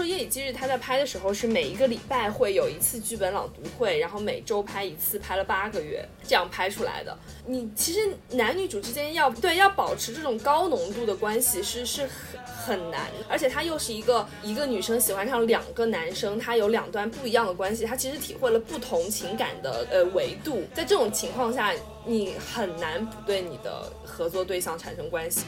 [0.00, 7.14] 说《夜以继日》他在拍的时候是每一个礼拜会有一次剧本朗读会，然后每周拍一次，拍了八个月这样拍出来的。
[7.46, 21.74] 你其实男女主之间要对要保持这种高浓度的关系是是很很难，而且他又是一个一个女生喜欢上两个男生，他有两段不一样的关系，他其实体会了不同情感的呃维度，在这种情况下，
[22.06, 25.42] 你很难不对你的合作对象产生关系。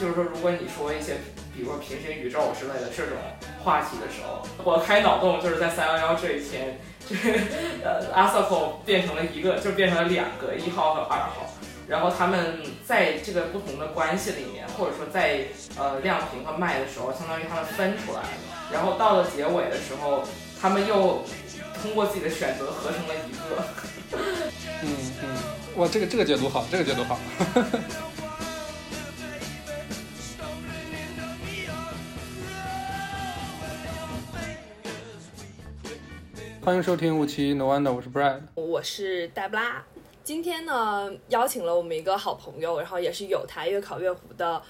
[0.00, 1.18] 就是说，如果你说一些，
[1.54, 3.18] 比如说平行宇宙之类的这种
[3.62, 7.38] 话题的时候，我开脑洞就是在三幺幺这一天，就是
[7.84, 11.52] 呃，阿瑟口变成了一个，就变成了两个一号和二号，
[11.86, 15.44] 然后他们在这个不同的关系里面，或者说在
[15.76, 18.28] 呃亮屏和麦的时候，相当于他们分出来了，
[18.72, 20.24] 然后到了结尾的时候，
[20.58, 21.22] 他们又
[21.82, 23.62] 通过自己的选择合成了一个。
[24.82, 24.88] 嗯
[25.22, 25.36] 嗯，
[25.76, 27.18] 哇，这个这个解读好，这个解读好。
[36.62, 39.82] 欢迎收听五七 No Wonder，我是 Brad，我是黛布拉。
[40.22, 44.62] 今天呢，邀请了我们一个好朋友，然后也是有台月考月湖的，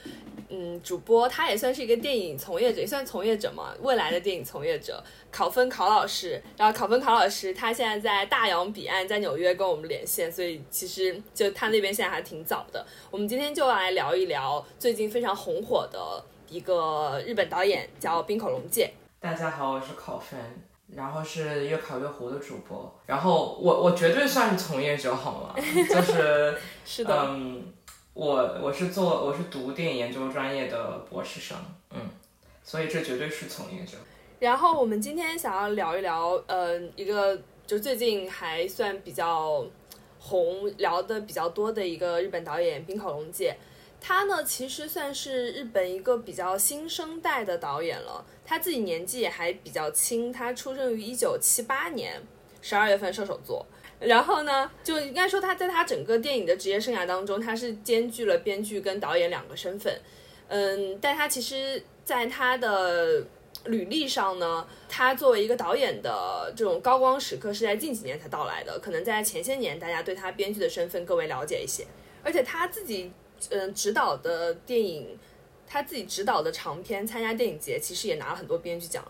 [0.49, 6.41] 嗯，主播，他也算是一个电影从业者，也算从业者嘛，未来的电影从业者， 考分考老师。
[6.57, 12.87] 然后考分考老师，他现在在大洋彼岸，在纽约跟我们连线，所以其实就他那边现在还挺早的。
[13.11, 18.93] 我们今天就来聊一聊最近非常红火的一个日本导演，叫冰口龙介。
[19.19, 20.39] 大家好，我是考分。
[20.95, 25.55] 然后是越考越糊的主播，然后我我绝对算是从业者好吗？
[25.89, 27.63] 就是是的，嗯，
[28.13, 31.57] 我我是做我是读电影研究专业的博士生，
[31.91, 32.01] 嗯，
[32.65, 33.97] 所以这绝对是从业者。
[34.41, 39.65] 然后我们今天想要聊一聊，呃，一个就最近还算比较
[40.19, 43.57] 红，聊的比较多的一个日本导演滨口龙介。
[44.01, 48.25] 他呢，其实算是日本一个比较新生代的导演了。
[48.47, 52.21] 他自己年纪也还比较轻，他出生于一九七八年
[52.63, 53.65] 十二月份射手座。
[54.01, 59.95] 然后呢，就应该说他在他整个电影的职业生涯当中，他是兼具了编剧跟导演两个身份。
[60.49, 63.23] 嗯，但他其实在他的
[63.67, 68.79] 履历上呢，他作为一个导演的这种高光时刻是在近几年才到来的。
[68.81, 71.87] 可能在前些年，大家对他编剧的身份更为了解一些，
[72.25, 73.13] 而且他自己。
[73.51, 75.19] 嗯，指导的电影，
[75.67, 79.05] 他自己指导的长片，参加电影节，其实也拿了很多编剧奖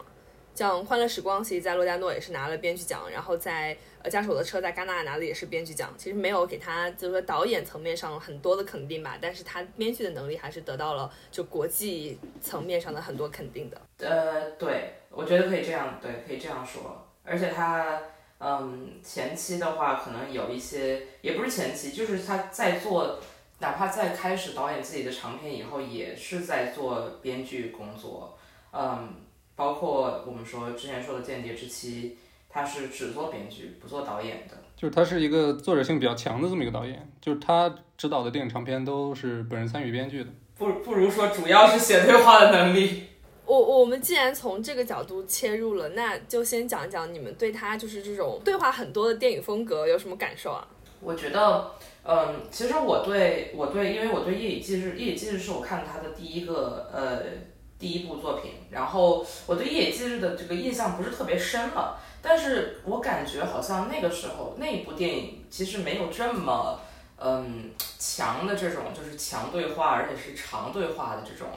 [0.54, 5.94] 像《欢乐时光》，其实在洛迦诺也是拿了编剧奖，然后在呃《驾驶我的车》在戛纳拿的也是编剧奖。
[5.96, 13.80] 其实没有给他就是说导演层面上很多的肯定吧，但是他编剧的能力还是得到了就国际层面上的很多肯定的。
[14.06, 17.08] 呃，对，我觉得可以这样，对，可以这样说。
[17.24, 18.02] 而且他，
[18.38, 23.18] 嗯，前期的话可能有一些，也不是前期，就是他在做。
[23.60, 28.38] 哪怕在开始导演自己的长片以后，也是在做编剧工作，
[28.72, 29.14] 嗯，
[29.54, 32.16] 包括我们说之前说的《间谍之妻》，
[32.48, 43.04] 他是只做编剧不做导演的，就是他是一个作者性比较强的这么一个导演，就是他指导的电影长片都是本人参与编剧的，不不如说主要是写对话的能力。
[43.44, 50.66] 我我们既然从这个角度切入了，那就先讲讲你们对他就是这种对话很多的电影风格有什么感受啊？
[51.00, 51.70] 我觉得。
[52.02, 57.22] 嗯，其实我对我对，因为我对《夜以继日》《夜以继日》是我看他的第一个呃
[57.78, 66.80] 第一部作品，然后我对《夜以继日》的这个印象不是特别深了，但是我感觉好像那个时候那一部电影其实没有这么
[67.18, 71.48] 嗯强的这种就是强对话，而且是长对话的这种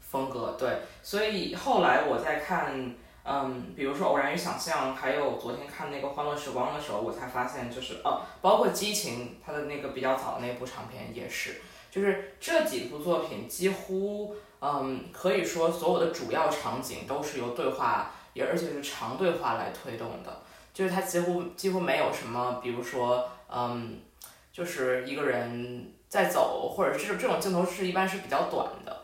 [0.00, 0.68] 风格，对，
[1.02, 2.94] 所以后来我在看。
[3.24, 11.60] 嗯，比如说《偶然与想象》，还有昨天看那个《欢乐时光》的时候，我才发现，就是哦，包括《激情》，它的那个比较早的那部长片也是，
[11.90, 20.42] 就是这几部作品几乎，嗯，可以说所有的主要场景都是由对话，也而且是长对话来推动的，
[20.74, 24.00] 就是它几乎几乎没有什么，比如说，嗯，
[24.52, 29.01] 就是一个人在走，或者是这种镜头是一般是比较短的。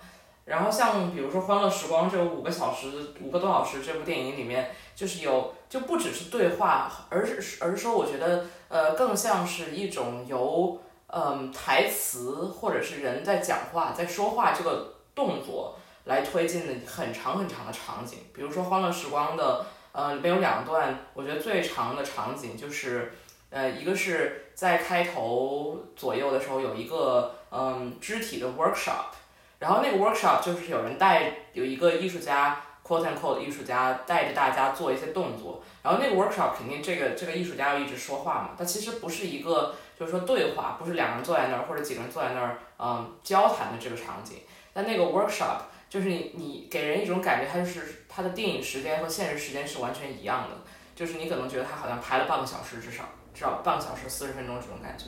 [0.48, 2.86] 然后像比如说《欢乐时光》这五个小时、
[3.20, 18.20] 五个多小时这部电影里面，就是有就不只是对话，而是而是说，我觉得呃更像是一种由嗯台词或者是人在讲话、在说话这个动作来推进的很长很长的场景。
[18.32, 23.12] 比如说《欢乐时光》的呃里面有两段，我觉得最长的场景就是
[23.50, 29.12] 呃一个是在开头左右的时候有一个嗯肢体的 workshop。
[29.58, 44.38] 然后那个 workshop 就是有人带有一个艺术家 quote and quote 艺术家带着大家做一些动作，然后那个 workshop 肯定这个这个艺术家要一直说话嘛，但其实不是一个就是说对话，不是两个人坐在那儿或者几个人坐在那儿嗯交谈的这个场景，
[44.72, 45.58] 但那个 workshop
[45.90, 50.56] 就是你你给人一种感觉，它就是它的电影时间和现实时间是完全一样的，
[50.94, 53.04] 就是你可能觉得它好像拍了半个小时至少
[53.34, 55.04] 至少半个小时四十分钟这种感觉。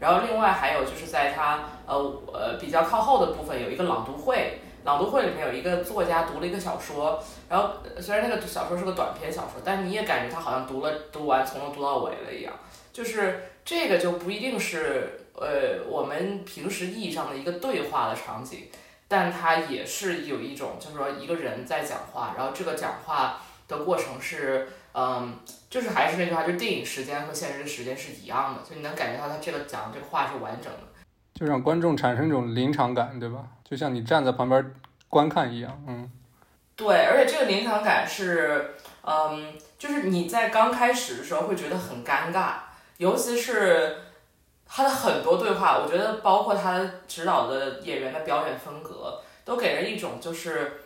[0.00, 1.94] 然后另外还有就是在它呃
[2.32, 12.54] 呃比较靠后的部分有一个朗读会，朗读会里面有一个作家读了一个小说，然后虽然那个小说是个短篇小说，但你也感觉他好像读了读完从头读到尾了一样，
[12.92, 18.68] 就是这个就不一定是呃我们平时意义上的一个对话的场景，
[19.06, 25.38] 但它也是有一种就是说一个人在讲话，然后这个讲话的过程是嗯。
[25.70, 30.80] 就是还是那句话，就电影时间和现实的时间是一样的，所以你能感觉到他这个讲的这个话是完整的，
[31.32, 33.44] 就让观众产生一种临场感，对吧？
[33.62, 34.74] 就像你站在旁边
[35.08, 36.10] 观看一样，嗯，
[36.74, 42.54] 对，而且这个临场感是，嗯，就是你在刚开始的时候会觉得很尴尬，
[42.96, 43.96] 尤其是
[44.66, 50.80] 他的很多对话，我觉得包括他指导的演员的表演风格，都给人一种就是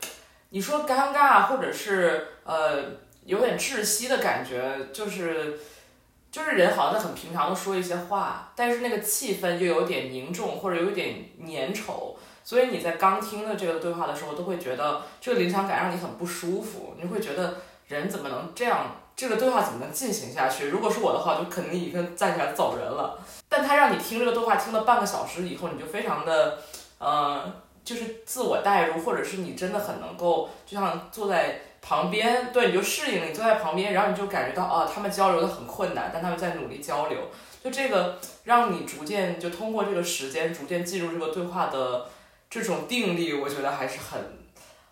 [0.50, 3.02] 你说尴尬，或者是呃。
[3.24, 5.58] 有点窒息的感觉，就是，
[6.30, 17.56] 就是人好像在很平常的说一些话，但是那个气氛又有点凝重或者有点粘稠，所以你在刚听的这个对话的时候，都会觉得这个临场感让你很不舒服，你会觉得
[17.88, 20.68] 人怎么能这样，这个对话怎么能进行下去？
[20.68, 23.18] 如果是我的话，就肯定已经站起来走人了。
[23.48, 26.58] 但他让你听这个对话听了半个小时以后，你就非常的，
[26.98, 27.50] 呃，
[27.82, 31.62] 就是自我代入，或者是你真的很能够，就像坐在。
[31.86, 37.28] 旁边，对，你就适应了，你坐在旁边，然后你就感觉到，哦，他们交流的很困难，但他们在努力交流，
[37.62, 42.08] 就这个让你逐渐就通过这个时间逐渐进入这个对话的
[42.48, 44.38] 这种定力，我觉得还是很，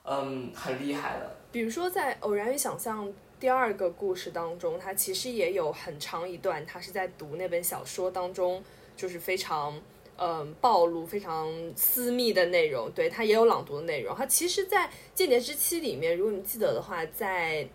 [0.05, 1.37] 嗯，很厉害的。
[1.51, 3.09] 比如说在《偶然与想象》
[3.41, 8.63] 第二个故事当中，他其实也有很长一段，他是在读那本小说当中，
[8.95, 9.81] 就是非常。
[10.25, 14.15] 嗯，暴露非常私密的内容，对他也有朗读的内容。
[14.15, 14.87] 他其实，在
[15.17, 17.69] 《间谍之妻》里面，如果你记得的话，在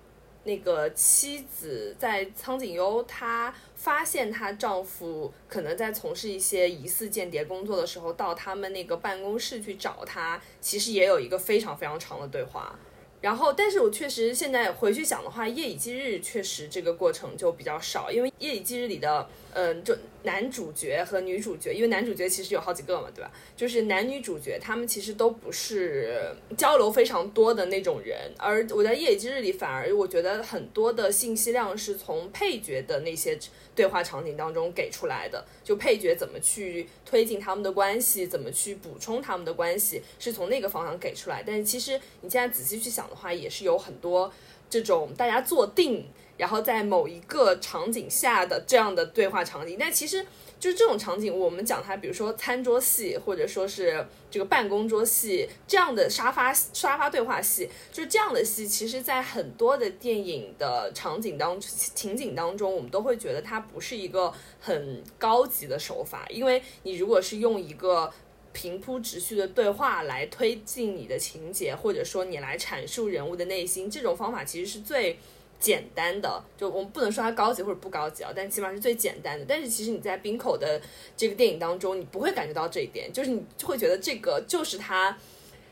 [0.45, 12.79] 那个妻子在苍井优，她发现她丈夫可能在从事一些疑似间谍工作的时候，到他们那个办公室去找他，其实也有一个非常非常长的对话。
[13.19, 19.27] 然后，但是我确实现在回去想的话，《夜以继日》确实这个过程就比较少，因为《夜以继日》里的，
[19.59, 23.31] 嗯，就男主角和女主角，因为男主角其实有好几个嘛，对吧？
[23.55, 33.37] 就是男女主角他们其实都不是交流非常多的那种人，而我在《夜以继日》里反而我觉得很多的信息量是从配角的那些。
[33.77, 41.43] 对话场景当中给出来的，就配角怎么去推进他们的关系，怎么去补充他们的关系，是从那个方向给出来。
[41.45, 44.33] 但是其实你现在仔细去想的话，也是有很多
[44.67, 46.07] 这种大家坐定，
[46.37, 49.77] 然后在某一个场景下的这样的对话场景。
[49.79, 50.25] 但其实。
[50.59, 68.11] 就是这种场景，我们讲它，比如说餐桌戏，或者说是这个办公桌戏这样的沙发沙发对话戏，就是这样的戏，其实，在很多的电影的场景当情景当中，我们都会觉得它不是一个很高级的手法，因为你如果是用一个
[68.51, 75.19] 平铺直叙的对话来推进你的情节，或者说你来阐述人物的内心，这种方法其实是最。
[75.59, 79.45] 简单的，就我们不能说它高级或者不高级啊，但起码是最简单的。
[79.47, 80.79] 但是其实你在冰口的
[81.15, 85.17] 这个电影当中，你不会感觉到这一点，就是你就会觉得这个就是他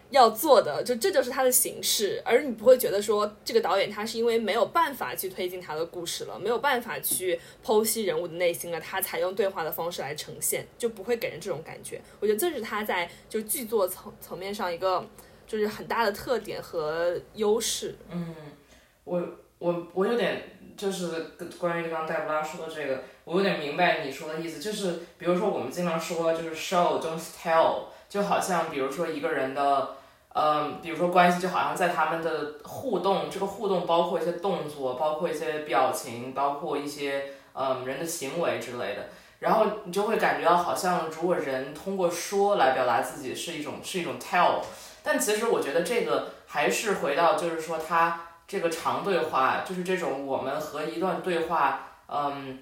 [0.09, 12.01] 要做的，就这就是他的形式，而你不会觉得说这个导演他是因为没有办法去推进他的故事了，没有办法去剖析人物的内心了，他才用对话的方式来呈现，就不会给人这种感觉。
[12.19, 15.07] 我觉得这是他在就剧作层层面上一个
[15.45, 17.95] 就是很大的特点和优势。
[18.09, 18.35] 嗯，
[19.03, 19.21] 我。
[19.65, 20.43] 我我有点
[20.77, 29.95] 就是关于刚刚戴布拉说的这个，我有点明白你说的意思，就是比如说我们经常说就是 show don't tell，就好像比如说一个人的，
[30.35, 44.61] 嗯，比如说关系就好像在他们的互动，这个互动包括一些动作，包括一些表情，包括一些嗯人的行为之类的，然后你就会感觉到好像如果人通过说来表达自己是一种是一种 tell，
[45.01, 48.21] 但其实我觉得这个还是回到就是说他。
[48.47, 52.59] 这个长对话就是这种，我们和一段对话，嗯，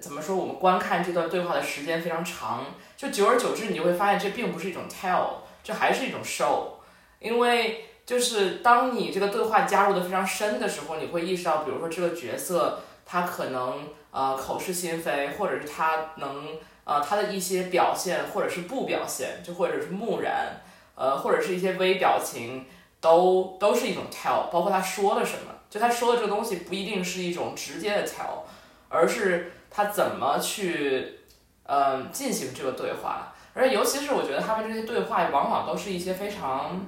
[0.00, 0.36] 怎么说？
[0.36, 5.28] 我们观看这段对话的时间非常长，就久而久之，你就会发现这并不是一种 tell，
[5.64, 6.72] 这还是一种 show。
[7.20, 20.60] 因为就是当你这个对话加入的非常深的时候，你会意识到，比如说这个角色他可能呃口是心非，或者是他能呃他的一些表现，或者是不表现，就或者是木然，
[20.94, 22.66] 呃或者是一些微表情。
[23.02, 28.44] 都都是一种 tell，包括他说了什么，就他说的这个东西不一定是一种直接的 tell，
[28.88, 31.18] 而是他怎么去
[31.64, 36.86] 嗯进行这个对话，而尤其是我觉得他们这些对话往往都是一些非常，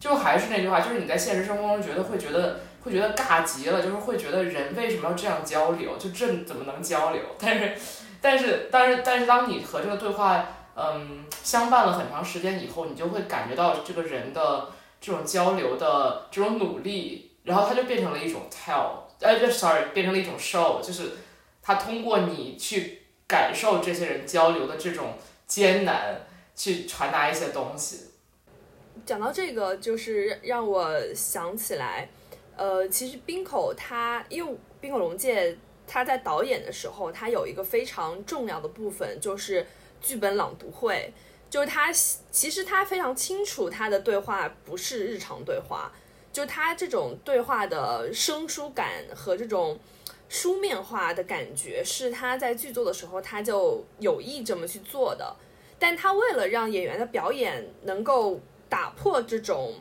[0.00, 7.20] 就还是那句话，就是你在现实生活中觉得会觉得会觉得尬极了，就是会觉得人为什么要这样交流，就这怎么能交流？
[7.38, 7.74] 但是
[8.22, 14.70] 但是但是但是当你和这个对话嗯相伴了很长时间以后，你就会感觉到这个人的。
[15.00, 21.12] 这种交流的这种努力，然后它就变成了一种 tell，呃，sorry，变成了一种 show，就是
[21.62, 25.14] 他通过你去感受这些人交流的这种
[25.46, 26.20] 艰难，
[26.54, 28.10] 去传达一些东西。
[29.04, 32.08] 讲到这个，就是让我想起来，
[32.56, 39.66] 呃，其实冰口他，因为冰口龙介他在导演的时候，他有一个非常重要的部分，就是
[40.00, 41.12] 剧本朗读会。
[41.48, 41.92] 就是他，
[42.30, 45.92] 其实他非常清楚，他的对话不是日常对话，
[46.32, 49.78] 就他这种对话的生疏感和这种
[50.28, 55.36] 书面化的感觉，是他在剧作的时候他就有意这么去做的。
[55.78, 59.74] 但他为了让演员的表演能够打破这种。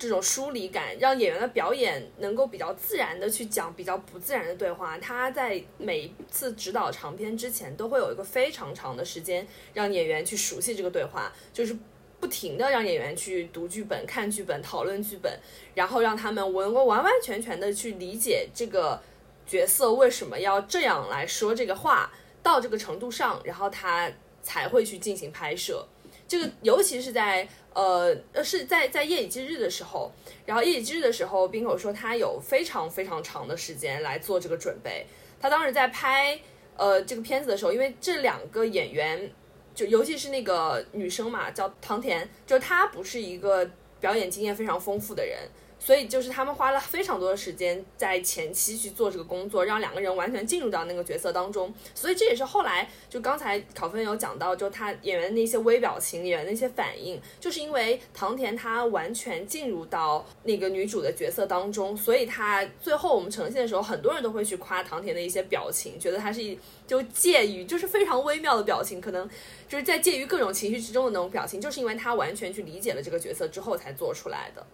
[0.00, 4.96] 这种疏离感，让演员的表演能够比较自然的去讲比较不自然的对话。
[4.96, 11.76] 他在每一次指导长篇之前，都会有一个非常长的时间，让演员去熟悉这个对话，就是
[12.18, 15.38] 不停的让演员去读剧本、看剧本、讨论剧本，
[15.74, 18.98] 然后让他们能够完完全全的去理解这个
[19.46, 22.10] 角色为什么要这样来说这个话，
[22.42, 25.86] 到这个程度上，然后他才会去进行拍摄。
[26.26, 27.46] 这个尤其是在。
[27.74, 30.10] 呃呃，是在在夜以继日的时候，
[30.44, 35.06] 然后夜以继日的时候，冰口说他有非常非常长的时间来做这个准备。
[35.40, 36.38] 他当时在拍
[36.76, 39.30] 呃这个片子的时候，因为这两个演员，
[39.74, 43.68] 就尤其是那个女生嘛，叫唐田，就她不是一个
[44.00, 45.38] 表演经验非常丰富的人。
[45.80, 51.72] 所以就是他们花了非常多的时间在前期去做这个工作，让两个人完全进入到那个角色当中。
[51.94, 69.28] 所以这也是后来就刚才考分有讲到，就他演员的那些微表情、演员的那些反应，就是因为唐田他完全进入到那个女主的角色当中，所以他最后我们呈现的时候，很多人都会去夸唐田的一些表情，觉得他是一就介于就是非常微妙的表情，可能
[69.66, 74.66] 就是在介于各种情绪之中的那种表情，就是因为他完全去理解了这个角色之后才做出来的。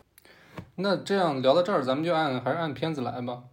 [0.78, 3.44] 那这样聊到这儿，咱们就按还是按片子来吧，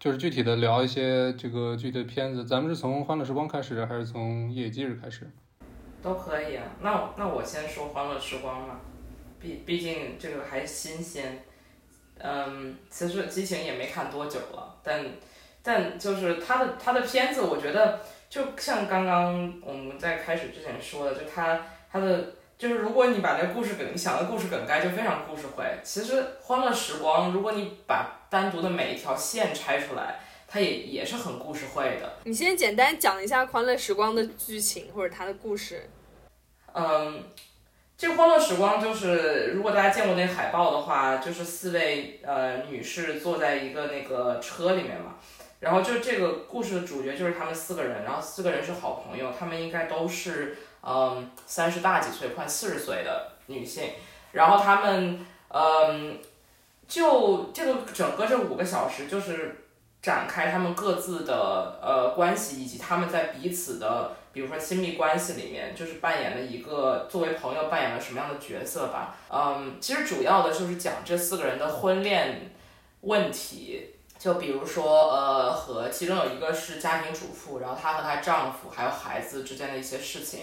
[0.00, 2.44] 就是具体的聊一些这个具体的片子。
[2.44, 5.30] 咱们是从《欢乐时光》开始，还是从《夜以继日》开始？
[6.02, 6.64] 都可以啊。
[6.80, 8.80] 那那我先说《欢乐时光》嘛，
[9.38, 11.40] 毕毕竟这个还新鲜。
[12.18, 15.04] 嗯，其实激情也没看多久了，但
[15.62, 22.34] 但就是他的他的片子，我觉得就像刚刚我们在开始之前说的，就他他的。
[22.58, 25.64] 就是如果你把那个故事梗，你想的故事梗概就非常故事会。
[25.84, 32.16] 其实《欢乐时光》，如果你把单独的每一条线拆出来，它也也是很故事会的。
[32.24, 35.88] 你先简单讲一下《欢乐时光》的剧情或者它的故事。
[36.72, 37.22] 嗯，
[37.96, 45.14] 这《欢乐时光》就是如果大家见过那海报的话，就是四位呃女士坐在一个那个车里面嘛，
[45.60, 50.56] 然后就这个故事的主角就是他们四个人，然后四个人是好朋友，他们应该都是。
[50.82, 53.90] 嗯，三十大几岁，快四十岁的女性，
[54.32, 56.18] 然后她们，嗯，
[56.86, 59.64] 就这个整个这五个小时，就是
[60.00, 69.16] 展开他们各自的呃关系，以及他们在彼此的，比如说亲密关系里面，就是扮演了一个作为朋友扮演了什么样的角色吧。
[69.30, 72.52] 嗯，其实主要的就是讲这四个人的婚恋
[73.02, 73.94] 问题。
[74.18, 80.40] 就比如说，呃，和其中有一个是家庭主妇，然后她和她丈夫还有孩子之间的一些事情，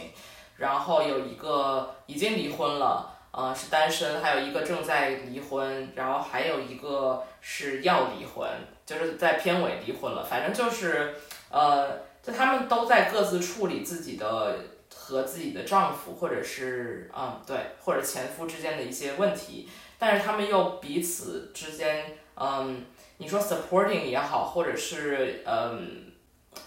[0.56, 8.48] 然后有一个已经离婚了，呃，是单身，还有一个正在离婚，然后还有一个是要离婚，
[8.86, 10.24] 就是在片尾离婚了。
[10.24, 11.14] 反正就是，
[11.50, 14.58] 呃，就他们都在各自处理自己的
[14.96, 22.86] 和自己的丈夫或者是，嗯，对，或者前夫之间的一些问题，但是他们又彼此之间，嗯。
[23.18, 26.12] 你说 supporting 也好，或者是嗯，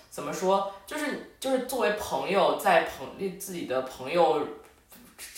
[0.08, 4.46] 怎么说，就是就是作为朋友，在朋自己的朋友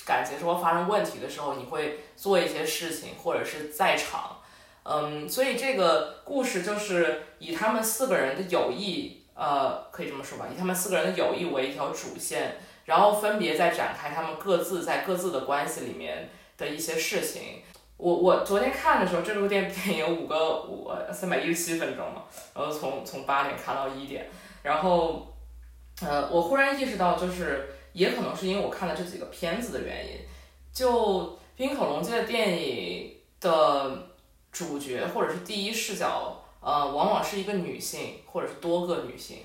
[0.07, 4.41] 感情生活发生问题的时候，你会做一些事情，或者是在场，
[4.85, 17.63] 嗯，所以这个故事就是以他们四个人的友谊，呃，可以这么说吧，以他们四个人的友谊为一条主线，然后分别在展开他们各自在各自的关系里面的一些事情。
[18.01, 22.23] 我我昨天看的时候，这部电影有五个五三百一十七分钟嘛，
[22.55, 24.27] 然后从从八点看到一点，
[24.63, 25.27] 然后，
[26.01, 30.13] 呃，我忽然意识到，就是也可能是因为我看了这几个片子的原因，
[30.73, 34.09] 就冰口龙介的电影的
[34.51, 39.39] 主角或者是第一视角，呃，往往是一个女性或者是多个女性，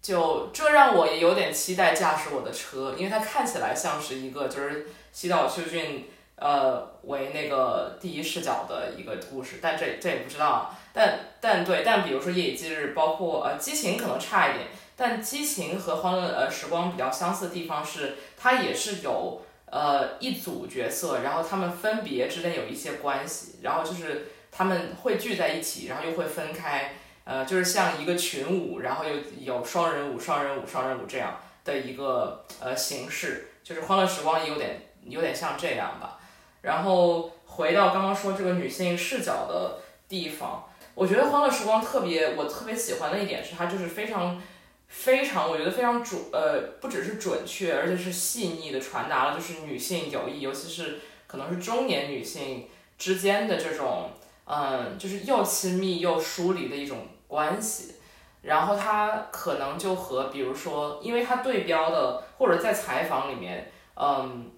[0.00, 6.08] 就这让我也有点期待驾驶我的车，因为它看起来像是一个就是西岛秀俊
[6.40, 10.74] 呃为那个第一视角的一个故事，但这这也不知道。
[10.92, 14.66] 但但对，但比如说《夜以继日》，包括呃《激情》可能差一点，
[14.96, 36.16] 但《激情》和《欢乐呃时光》比较相似的地方是，它也是有呃一组角色，然后他们分别之间有一些关系，然后就是他们会聚在一起，然后又会分开，呃，就是像一个群舞，然后又有双人舞、双人舞、双人舞这样的一个呃形式，就是《欢乐时光》也有点有点像这样吧。
[36.62, 40.64] 然后回到刚刚说这个女性视角的地方。
[40.94, 44.40] 我觉得《欢乐时光》特别，我特别喜欢的一点是，它就是非常、
[44.88, 54.10] 非常，我觉得非常准，呃，不只是准确，而且是细腻的传达了，就是女性友谊，尤其是可能是中年女性之间的这种，
[54.44, 57.94] 嗯，就是又亲密又疏离的一种关系。
[58.42, 64.49] 然后它可能就和，比如说，因为它对标的，或者在采访里面，嗯，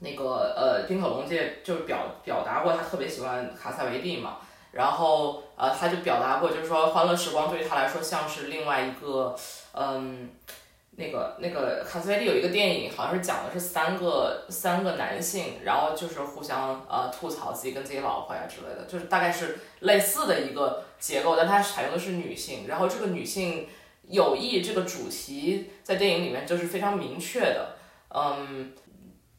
[0.00, 4.38] 那个呃，丁可龙介就是表表达过，他特别喜欢卡萨维蒂嘛。
[4.70, 9.34] 然后，呃，他就表达过，就是说，《欢乐时光》对于他来说像是另外一个，
[9.72, 10.28] 嗯，
[10.90, 23.66] 那个那个卡塞维利有一个电影，好像是讲的是三个三个男性，然后就是互相呃吐槽自己跟自己老婆呀之类的，就是大概是类似的一个结构，但它采用的是女性，然后这个女性
[24.06, 27.70] 友谊这个主题在电影里面就是非常明确的，
[28.14, 28.74] 嗯。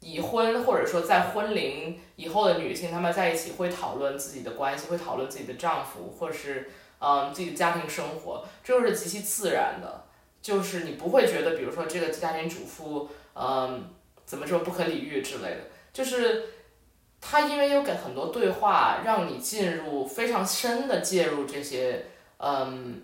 [0.00, 10.04] 已婚或者说在婚龄以后的女性，她们在一起会讨论自己的关系，会讨论自己的丈夫，或是嗯自己的家庭生活，这就是极其自然的，
[10.40, 13.90] 就是你不会觉得，比如说这个家庭主妇，嗯
[14.24, 15.60] 怎么说不可理喻之类的，
[15.92, 16.44] 就是
[17.20, 22.06] 他因为有给很多对话，让你进入非常深的介入这些，
[22.38, 23.02] 嗯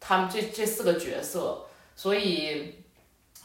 [0.00, 2.79] 他们这这四个角色，所以。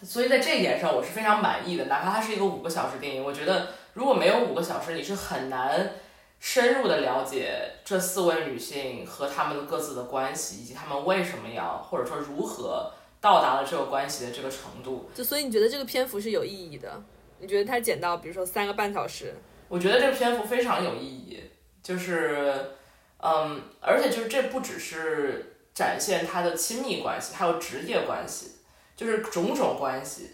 [0.04, 1.86] 所以在这一点上，我是非常满意的。
[1.86, 5.92] 哪怕它是一个五个小时电影，我觉得如果没有五个小时，你是很难
[6.40, 15.10] 深入的了解这四位女性和她们的各自的关系，以及她们为什么要或者说如何到达了这个关系的这个程度。
[15.16, 17.02] 就所以你觉得这个篇幅是有意义的？
[17.40, 19.34] 你觉得它剪到比如说三个半小时？
[19.68, 21.40] 我觉得这个篇幅非常有意义，
[21.82, 22.54] 就是
[23.18, 28.52] 嗯，而且就是这不只是展现她的亲密关系，还有职业关系。
[28.96, 30.30] 就是种种关系，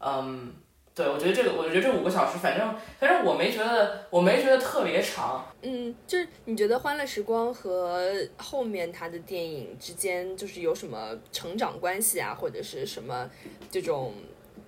[0.00, 0.52] 嗯，
[0.92, 5.46] 对我觉得这个，我觉得这五个小时，反正反正我没觉得，我没觉得特别长。
[5.62, 13.30] 嗯，就是你觉得《欢乐时光》和后面他的电影之间，就是有什么成长关系啊，或者是什么
[13.70, 14.12] 这种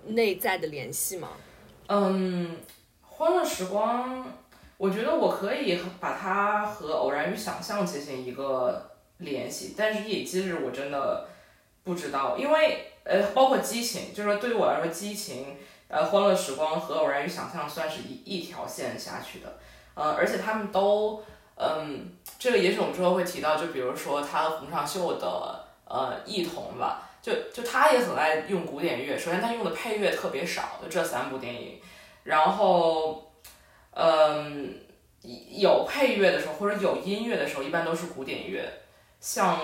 [0.05, 1.29] 内在的联系吗？
[1.87, 2.55] 嗯，
[3.01, 4.25] 《欢乐时光》，
[4.77, 11.27] 我觉得我可以把它和《偶然与想象》进行一个联系，但是《夜以继日》我真的
[11.83, 12.87] 不知道，因为。
[13.05, 15.57] 呃，包括激情，就是说对于我来说，激情，
[15.89, 19.57] 呃，欢乐时光和偶然与想象算是一一条线下去的，
[19.93, 21.21] 呃，而且他们都，
[21.57, 31.81] 嗯，这个也许我们之后会提到，就比如说他和洪尚秀的呃异同吧，就就他也很爱用古典乐，首先他用的配乐特别少，就这三部电影，
[32.23, 33.33] 然后，
[33.91, 34.79] 嗯，
[35.21, 38.63] 有配乐的时候或者有音乐的时候，一般都是古典乐，
[39.19, 39.59] 像。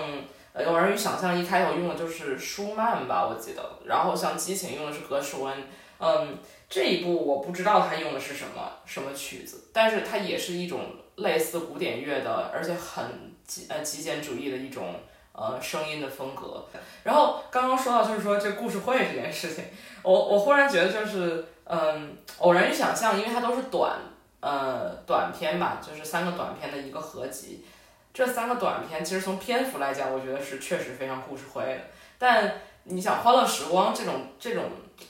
[0.52, 3.78] 呃，偶然与想象一开头用的就是舒曼吧，我记得。
[3.84, 5.54] 然后像激情用的是格什温，
[6.00, 6.36] 嗯，
[6.68, 10.80] 这一部我不知道他用的是什么什么曲子，但是它也是一种
[11.16, 14.96] 类似古典乐的，而且很极呃极简主义的一种
[15.32, 16.64] 呃声音的风格。
[17.04, 19.64] 然后刚刚说到就是说这故事会这件事情，
[20.02, 23.98] 我我忽然觉得就是嗯，偶然与想象，因为它都是短
[24.40, 27.64] 呃短片吧，就是三个短片的一个合集。
[28.12, 31.80] 这三个短片其实从篇幅来讲，我觉得是确实非常故事会的。
[32.18, 34.64] 但你想《欢乐时光》这种这种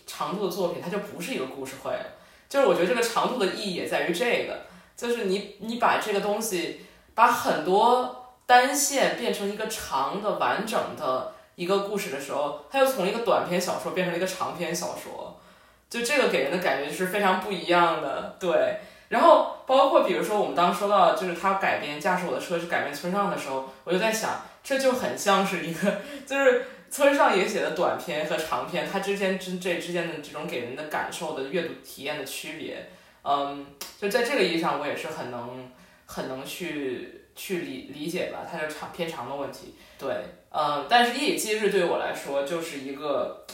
[0.07, 2.05] 长度的作品，它就不是一个故事会了。
[2.49, 4.61] 就是我觉得这个长度的意义也在于这个，
[4.97, 6.81] 就是你你把这个东西，
[7.15, 15.41] 把很多单线变成一个长的完整的一个故事的时候，它又从一个短篇小说变成了一个长篇小说，
[15.89, 18.37] 就这个给人的感觉是非常不一样的。
[18.39, 18.81] 对。
[19.11, 32.89] 然后包括比如说我们当说到就是他改编驾驶我的车去改编村上的时候，我就在想，这就很像是一个 就是村上也写的短篇和长篇，它之间之这之间的这种给人的感受的阅读体验的区别，
[33.25, 33.67] 嗯，
[34.01, 35.71] 就在这个意义上我也是很能
[36.07, 40.09] 很能去去理理解吧，它就长偏长的问题，对，
[40.51, 43.45] 嗯，但是夜以继日对我来说就是一个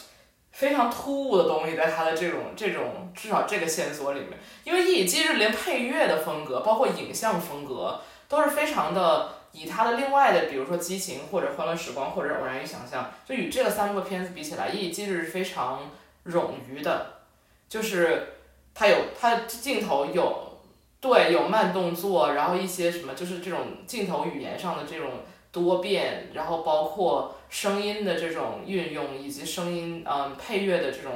[0.57, 4.31] 非常突兀的东西在他的这种这种至少这个线索里面，
[4.65, 15.91] 因为《一以继日》连配乐的风格，包括影像风格，都是非常的以他的另外的，比如说《激情》或者《欢乐时光》或者《偶然与想象》，就与这个三部片子比起来，《一以继日》是非常
[16.25, 17.19] 冗余的，
[17.69, 18.37] 就是
[18.75, 20.63] 它有它的镜头有
[21.01, 25.11] 对有慢动作，然后一些什么就是这种镜头语言上的这种
[25.63, 27.33] 多变，然后包括。
[27.49, 31.13] 声音的这种运用，以及声音嗯配乐的这种，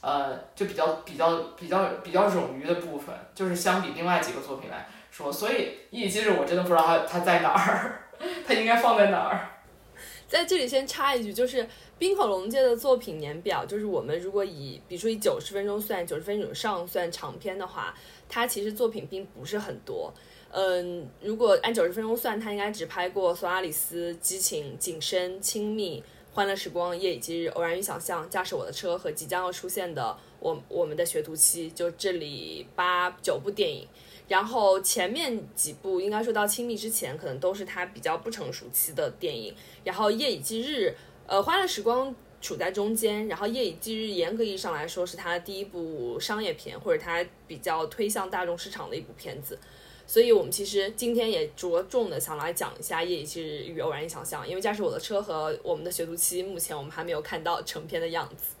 [0.00, 5.52] 呃，就比较比较比较比较冗余的部分，就是相比另外几个作品来说，所以
[5.90, 8.08] 《一以继日》我真的不知道它它在哪儿，
[8.44, 9.50] 它应该放在哪儿。
[10.26, 17.94] 在这里先插一句，就是冰口龙介的作品年表，就是我们如果以，比如说以九十分钟算，九十分钟以上算长篇的话，
[18.28, 20.12] 他其实作品并不是很多。
[20.50, 26.00] 嗯，如果按九十分钟算，他应该只拍过《索阿里斯》《激情》《谨慎》《亲密》
[26.32, 33.86] 《欢乐时光》《夜以继日》《偶然与想象》《驾驶我的车》和即将要出现的我我们的学徒期，就这里八九部电影。
[34.26, 39.54] 然后前面几部应该说到《亲密》之前，可能都是他比较不成熟期的电影。
[39.84, 40.88] 然后《夜以继日》
[41.26, 49.58] 呃，《欢乐时光》处在中间，然后《夜以继日》严格意义上来说是他的第一部商业片，或者他比较推向大众市场的一部片子。
[50.06, 58.54] 所以，我们其实今天也着重的想来讲一下《夜以继日》与《偶然与想象》，因为驾驶我的车和我们的学徒期，目前我们还没有看到成片的样子。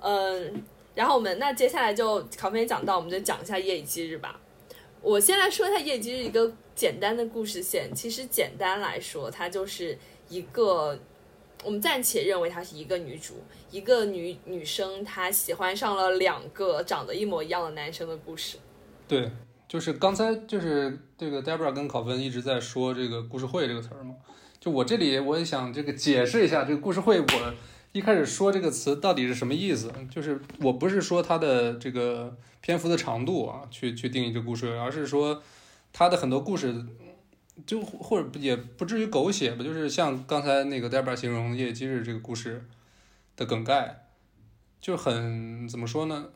[0.00, 0.62] 嗯，
[0.94, 4.38] 然后我们那接下来就考分也讲到，我们就讲一下《夜以继日》吧。
[5.00, 7.90] 我先来说一下《夜以继日》一个简单的故事线。
[7.94, 9.96] 其实简单来说，它就是
[10.28, 10.98] 一个
[11.64, 13.34] 我们暂且认为她是一个女主，
[13.70, 18.58] 一个女女生，她喜欢上了两个长得一模一样的男生的故事。
[19.08, 19.30] 对。
[19.66, 24.14] 就是刚才就是这个 Debra 跟考芬一直在说这个故事会这个词儿嘛，
[24.60, 27.54] 就我这里我也想这个解释一下这个故事会，我
[27.90, 29.90] 一开始说这个词到底是什么意思？
[30.08, 35.42] 就是我不是说它的这个篇幅的长度啊，去去定义这故事，而是说
[35.92, 36.72] 它的很多故事
[37.66, 42.64] 就或者也不至于狗血吧，就是像刚才那个 Debra 形容夜今日这个故事
[43.36, 44.06] 的梗概，
[44.80, 46.26] 就很怎么说呢？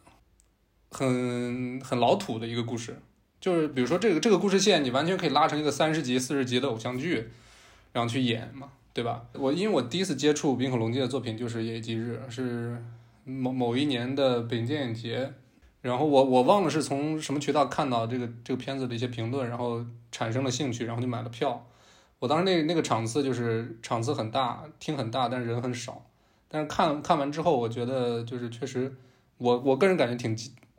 [0.91, 2.97] 很很老土的一个故事。
[3.41, 7.29] 就是比如说这个这个故事线，你完全可以拉成一个三十集、四十集的偶像剧，
[7.93, 9.27] 然后去演嘛，对吧？
[9.35, 12.83] 我因为我第一次接触冰口龙介的作品就是《夜以继日》，是
[13.25, 15.33] 某某一年的北京电影节，
[15.81, 21.65] 然后我我忘了是从什么渠道看到这个这个片子的一些评论，然后产生了兴趣，然后就买了票。
[22.19, 26.05] 我当时那那个场次就是场次很大，厅很大，但是人很少。
[26.49, 28.93] 但是看看完之后，我觉得就是确实，
[29.37, 30.37] 我我个人感觉挺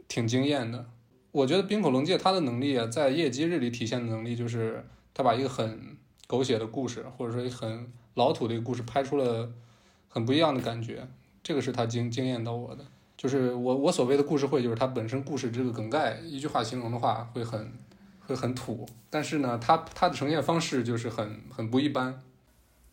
[0.07, 0.85] 挺惊艳的。
[1.31, 5.95] 我觉得冰口龙介他的能力啊，在《夜机日》里体现的能力，就是他把一个很
[6.27, 9.49] 狗血的故事，或者说很老土的一个故事，拍出了
[10.09, 11.07] 很不一样的感觉。
[11.41, 12.83] 这个是他惊惊艳到我的。
[13.21, 17.73] 就是我我所谓的故事会，就是它本身故事这个梗概，一句话形容的话会很
[18.25, 22.21] 会很土，但是呢，它它的呈现方式就是很很不一般。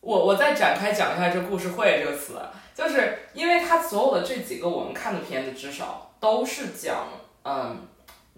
[0.00, 2.40] 我我再展开讲一下这“故事会”这个词，
[2.74, 7.06] 就是因为它所有的这几个我们看的片子，至少都是讲
[7.44, 7.76] 嗯。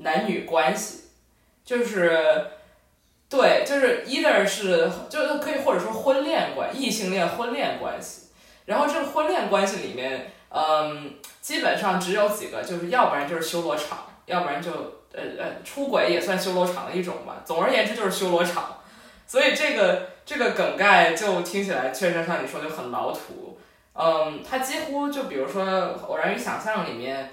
[0.01, 1.09] 男女关系，
[1.65, 2.47] 就是，
[3.29, 8.29] 对，就是 either 是，就是可以或者说婚恋关，异性恋婚恋关系。
[8.65, 11.13] 然后这个婚恋关系里面，嗯，
[11.49, 14.71] 基本上只有几个，就是要不然就是修罗场，要不然就
[15.15, 17.43] 呃呃出轨也算修罗场的一种吧。
[17.43, 18.83] 总而言之就是修罗场。
[19.27, 23.59] 所以这个这个梗概就听起来确实像你说就很老土。
[23.95, 25.65] 嗯，它几乎就比如说
[26.07, 27.31] 《偶然与想象》里面。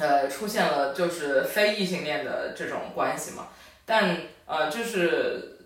[0.00, 3.48] 呃，出现了就是非异性恋的这种关系嘛，
[3.84, 5.58] 但呃，就是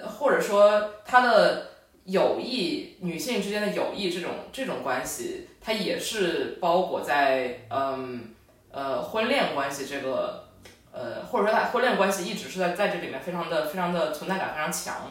[0.00, 1.70] 或者说他的
[2.04, 8.34] 友谊，女性之间的友谊这种这种关系，它也是包裹在嗯
[8.70, 10.50] 呃婚恋关系这个
[10.92, 15.10] 呃或者说它婚恋关系一直是在在这里面非常的非常的存在感非常强，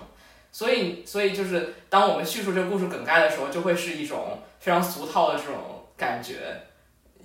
[0.52, 6.62] 所以所以就是当我们叙述这个故事梗概的时候，就会是一种非常俗套的这种感觉。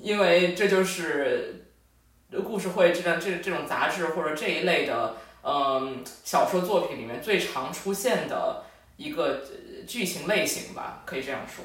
[0.01, 1.67] 因为这就是
[2.45, 8.63] 故事会这样这这种杂志或者这一类的嗯小说作品里面最常出现的
[8.97, 9.43] 一个
[9.87, 11.65] 剧情类型吧，可以这样说。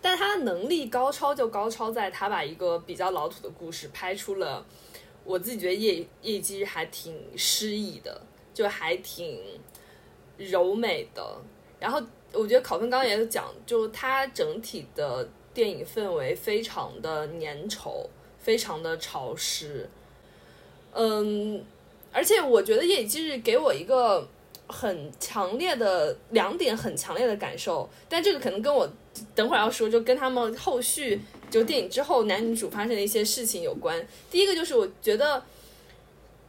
[0.00, 4.64] 但他能力高超就高超在他把一个比较老土的故事拍出了，
[5.24, 8.20] 我自己觉得叶叶姬还挺诗意的，
[8.54, 9.40] 就还挺
[10.36, 11.36] 柔美的。
[11.78, 12.00] 然后
[12.32, 15.28] 我觉得考分刚刚也有讲，就他整体的。
[15.52, 18.06] 电影氛围非常的粘稠，
[18.38, 19.90] 非常的潮湿，
[20.92, 21.60] 嗯，
[22.12, 24.26] 而且我觉得《夜以继日》给我一个
[24.68, 28.88] 很强烈的两点很强烈的感受，但这个可能跟我
[29.34, 34.04] 等会儿要说，就跟他们后续就电影之后男女主发生的一些事情有关。
[34.30, 35.42] 第一个就是我觉得。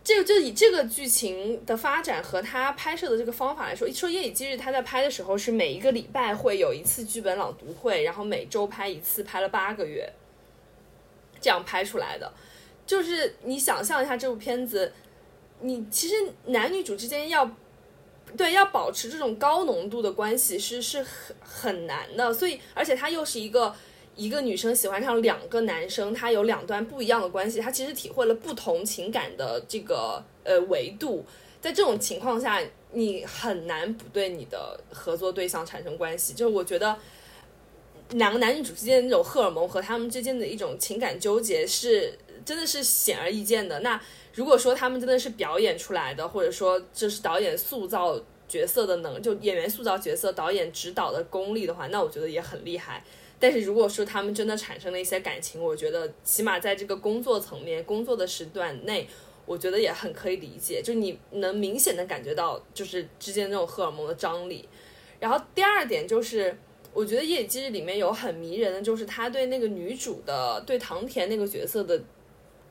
[0.04, 10.12] 这个就以这个剧情的发展和他拍摄的这个方法来说，一说《夜以继日》，他在拍的时候是每一个礼拜会有一次剧本朗读会，然后每周拍一次，拍了八个月，
[11.40, 12.34] 这样拍出来的。
[12.84, 14.92] 就是你想象一下这部片子，
[15.60, 16.16] 你其实
[16.48, 17.46] 男女主之间要
[18.38, 23.74] 对要保持这种高浓度的关系是是很很难的，所以而且他又是一个。
[24.13, 31.26] 一个女生喜欢上两个男生，他有两段不一样的关系，他其实体会了不同情感的这个呃维度。
[31.62, 36.34] 在这种情况下，你很难不对你的合作对象产生关系。
[36.34, 36.96] 就是我觉得
[38.10, 43.80] 两个男女主之间的那种荷尔蒙和他们之间的一种情感纠结是真的是显而易见的。
[43.80, 44.00] 那
[44.34, 53.04] 如果说他们真的是表演出来的，或者说这是导演塑造角色的能，就演员塑造角色、导演指导的功力的话，那我觉得也很厉害。
[53.39, 59.08] 但是如果说他们真的产生了一些感情，我觉得起码在这个工作层面、工作的时段内，
[59.46, 60.82] 我觉得也很可以理解。
[60.84, 64.70] 就你能明显的感觉到，就是之间那种荷尔蒙的张力。
[65.20, 66.56] 然后第二点就是，
[66.94, 72.00] 我觉得《夜以继日》里面有很迷人的，就是他对那个女主的、对唐田那个角色的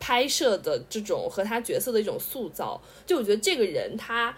[0.00, 2.82] 拍摄的这种和他角色的一种塑造。
[3.06, 4.36] 就我觉得这个人他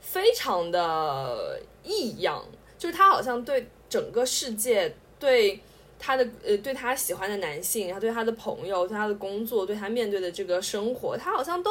[0.00, 2.44] 非常的异样，
[2.76, 5.60] 就是他好像对整个世界对。
[6.04, 11.70] 他的呃，对他喜欢的男性，然后对他的朋友，对他的工作，对他面对的这个生活，他好像都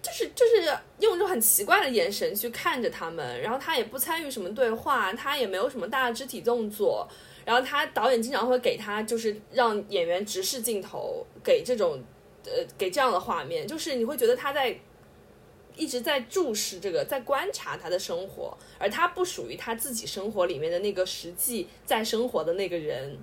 [0.00, 7.06] 就是就是用一种很奇怪的眼神去看着他们，然后他也不参与什么对话，他也没有什么大的肢体动作，
[7.44, 12.00] 然后他导演经常会给他就是让演员直视镜头，给这种
[12.44, 14.78] 呃给这样的画面，就是你会觉得他在。
[15.74, 23.16] 一直在注视这个，在观察他的生活，而他不属于他自己生活里面的那个实际在生活的那个人，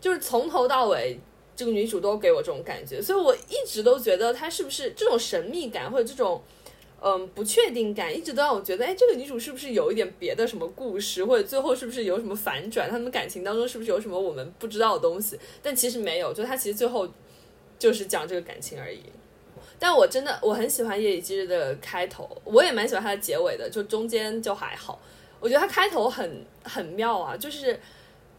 [0.00, 1.20] 就是从头到尾，
[1.54, 6.42] 这个女主都给我这种感觉，所以我一直都觉得她是不是这种神秘感或者这种
[7.02, 15.38] 嗯不确定感，一直都让我觉得，哎，这个女主是不是有一点别的什么故事，或者最后是不是有什么反转，他们感情当中是不是有什么我们不知道的东西？
[15.62, 17.08] 但其实没有，就她其实最后
[17.78, 19.00] 就是讲这个感情而已。
[19.78, 25.00] 但我真的我很喜欢《夜以继日》的开头，我也蛮喜欢它的结尾的，就中间就还好。
[25.40, 27.80] 我觉得它开头很很妙啊，就是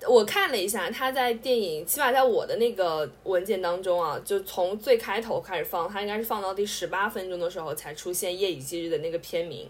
[0.07, 9.69] 我看了一下，他在电影，起码在我的那个文件当中啊，就从最开头开始放，他应该是放到第十八分钟的时候才出现《夜以继日》的那个片名，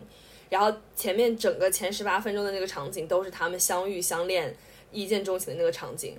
[0.50, 4.56] 然后前面整个前十八分钟的那个场景都是他们相遇、相恋、
[4.92, 6.18] 一见钟情的那个场景。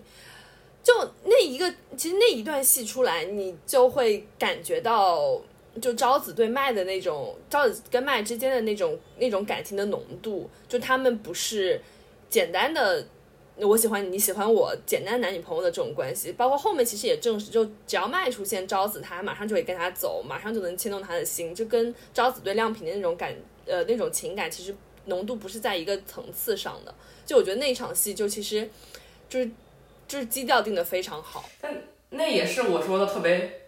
[0.82, 0.92] 就
[1.24, 5.40] 那一个，其实那一段戏出来，你就会感觉到，
[5.80, 11.80] 就昭子对麦的那种，昭子跟麦之间的那种那种感情的浓度，就他们不是
[12.28, 13.06] 简单的
[13.64, 16.32] 我喜欢你，喜欢我，简单男女朋友的这种关系。
[16.32, 23.34] 包括后面其实也证实，就只要麦出现，昭子他马上就会跟他走，马上就能牵动他的心，就跟昭子对亮平的那种感，
[23.66, 24.74] 呃，那种情感其实
[25.06, 26.94] 浓度不是在一个层次上的。
[27.24, 28.68] 就我觉得那场戏，就其实
[29.28, 29.50] 就是。
[30.08, 31.74] 就是基调定的非常好，但
[32.10, 33.61] 那也是我说的特别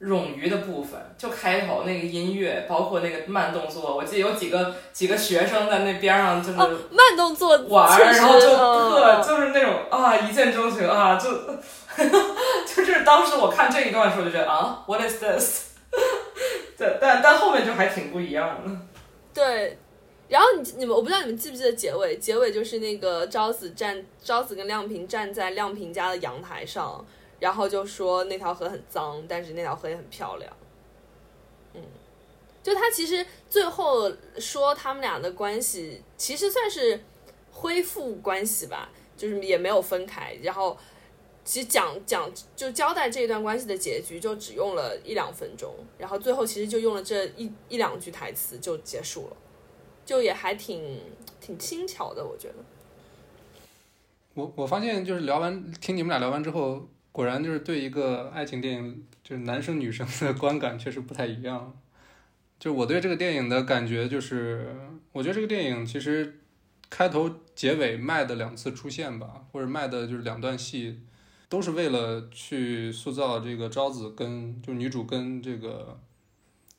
[0.00, 0.98] 冗余的部分。
[1.18, 11.30] 就开头那个音乐，包括那个慢动作，我记得有几个几个学生在那边上就是慢动作玩，然后就特就是那种啊一见钟情啊，就
[12.66, 15.70] 就是当时我看这一段的时候就觉得啊，What is this？
[16.78, 18.70] 对，但但后面就还挺不一样的。
[19.34, 19.78] 对。
[20.28, 27.04] 然后你你们我不知道你们记不记得结尾，结尾就是那个昭子站，昭子跟亮平站在亮平家的阳台上，
[27.40, 30.56] 然后就说那条河很脏，但是那条河也很漂亮。
[31.74, 31.82] 嗯，
[32.62, 37.02] 就他其实最后说他们俩的关系其实算是
[37.50, 40.38] 恢复关系吧，就是也没有分开。
[40.42, 40.76] 然后
[41.44, 49.36] 其实讲讲就交代这一段关系的结局，就只用了一两分钟，然后最后其实就用了这一一两句台词就结束了。
[50.04, 51.00] 就也还挺
[51.40, 52.54] 挺轻巧的，我觉得。
[54.34, 56.88] 我我发现就是聊完听你们俩聊完之后，
[57.20, 61.78] 果然就是对一个爱情电影，就是男生女生的观感确实不太一样。
[62.58, 64.74] 就我对这个电影的感觉就是，
[65.12, 66.40] 我觉得这个电影其实
[66.88, 71.00] 开头结尾卖的两次出现吧，或者卖的就是两段戏，
[71.50, 76.00] 都是为了去塑造这个昭子跟就女主跟这个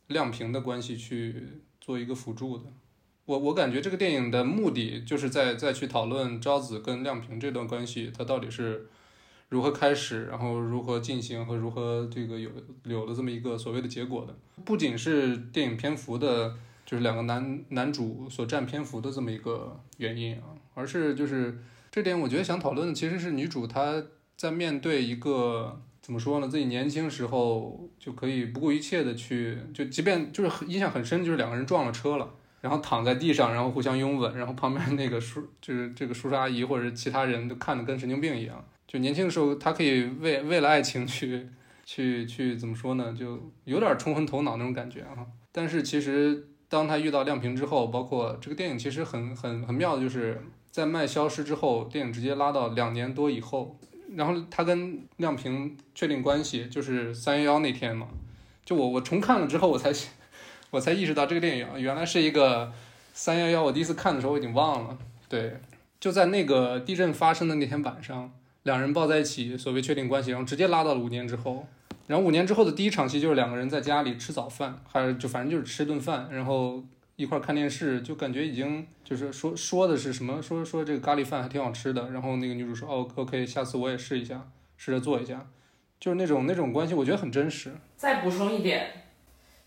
[0.08, 1.50] 亮平的关系去
[1.80, 2.64] 做一个辅助的。
[3.26, 8.88] 我我感觉这个电影的目的就是在再去讨论昭子跟亮平这段关系，它到底是
[9.52, 12.50] 如何开始，然后如何进行和如何这个有
[12.86, 14.34] 有了这么一个所谓的结果的。
[14.64, 21.60] 不仅是电影篇幅的，就是两个男男主所占篇幅的这么一个原因啊，而是就是
[21.92, 24.02] 这点我觉得想讨论的其实是女主她
[24.38, 38.64] 在面对一个怎么说呢，自己年轻时候就可以不顾一切的去，就即便就是很印象很深，就是两个人撞了车了，然后躺在地上，然后互相拥吻，然后旁边那个叔就是这个叔叔阿姨或者其他人都看的跟神经病一样。
[38.88, 41.50] 就年轻的时候，他可以为为了爱情去
[41.84, 45.26] 去去怎么说呢，就有点冲昏头脑那种感觉啊。
[45.52, 50.42] 但是其实当他遇到亮平之后，包括这个电影其实很很很妙的就是。
[50.72, 53.78] 在麦消失之后，电影直接拉到两年多以后，
[54.16, 58.08] 然后他跟亮平确定关系，就是三幺幺那天嘛。
[58.64, 59.92] 就我我重看了之后，我才
[60.72, 62.74] 我才意识到这个电影原来是一个
[63.14, 63.64] 三幺幺。
[63.64, 64.98] 我第一次看的时候我已经忘了。
[65.30, 65.58] 对，
[66.00, 68.32] 就在那个地震发生的那天晚上，
[68.64, 71.68] 两人抱在一起，所谓确定关系，然后直接拉到了五年之后。
[72.08, 76.84] 然后五年之后的第一场戏就是两个人在家里吃早饭，还是就反正就是吃顿饭，然后。
[77.18, 82.10] 一块看电视，就感觉已经就是说说的是什么，说说这个咖喱饭还挺好吃的。
[82.10, 85.46] 然后那个女主说：“哦，OK，下次我也试一下，试着做一下。”
[86.00, 87.74] 就是那种那种关系，我觉得很真实。
[87.96, 88.88] 再补充一点，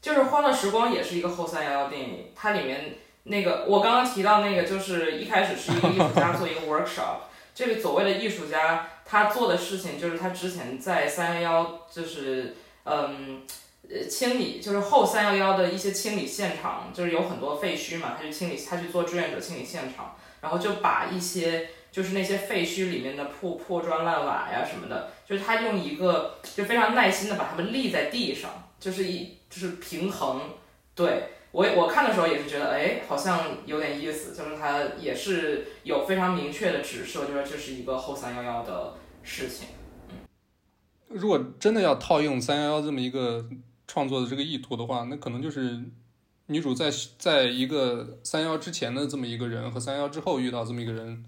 [0.04, 7.20] 就是《欢乐时光》也是一个后三幺幺电影，它里面那个我刚刚提到那个，就是一开始是一个艺术家做一个 workshop，
[7.54, 13.42] 这个所谓的艺术家他做的事情就是他之前在三幺幺就是嗯。
[13.86, 30.40] 呃，清理就是后三幺幺的一些清理现场，就是有很多废墟嘛，他去清理，他去做志愿者清理现场，然后就把一些就是那些废墟里面的破破砖烂瓦呀什么的，就是他用一个就非常耐心的把它们立在地上，就是一就是平衡。
[30.94, 39.68] 对我我看的时候也是觉得，哎，好像有点意思，就是他也是有非常明确的指示，就是这是一个后三幺幺的事情。
[41.08, 43.48] 如果真的要套用三幺幺这么一个。
[43.86, 45.78] 创作的这个意图的话，那可能就是
[46.46, 51.22] 女主在在一个三幺之前的这么一个人和三幺之后遇到这么一个人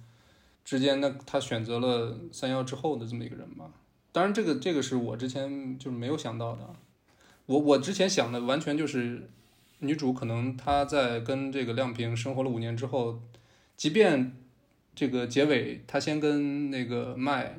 [0.64, 3.70] 之间，那她选择了三幺之后的这么一个人吧。
[4.10, 6.60] 当然，这个这个是我之前就是没有想到的。
[7.46, 9.30] 我我之前想的完全就是
[9.78, 13.20] 女主可能她在跟这个亮平生活了五年之后，
[13.76, 14.36] 即便
[14.94, 17.56] 这个结尾她先跟那个麦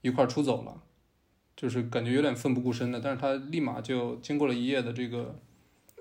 [0.00, 0.82] 一块出走了。
[1.54, 5.38] 就是感觉有点奋不顾身的，但是她立马就经过了一夜的这个，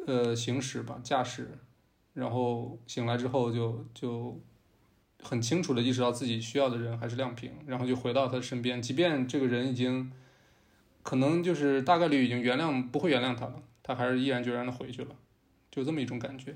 [0.07, 1.59] 呃，行驶吧，驾驶，
[2.13, 4.41] 然后醒来之后就就
[5.21, 10.09] 很清楚的意识到自己需要的人还是亮平，然后就回到他身边，即便这个人已经
[11.03, 15.09] 可能就是大概率已经原谅不会原谅他了，他还是毅然决然的回去了，
[15.69, 16.55] 就这么一种感觉。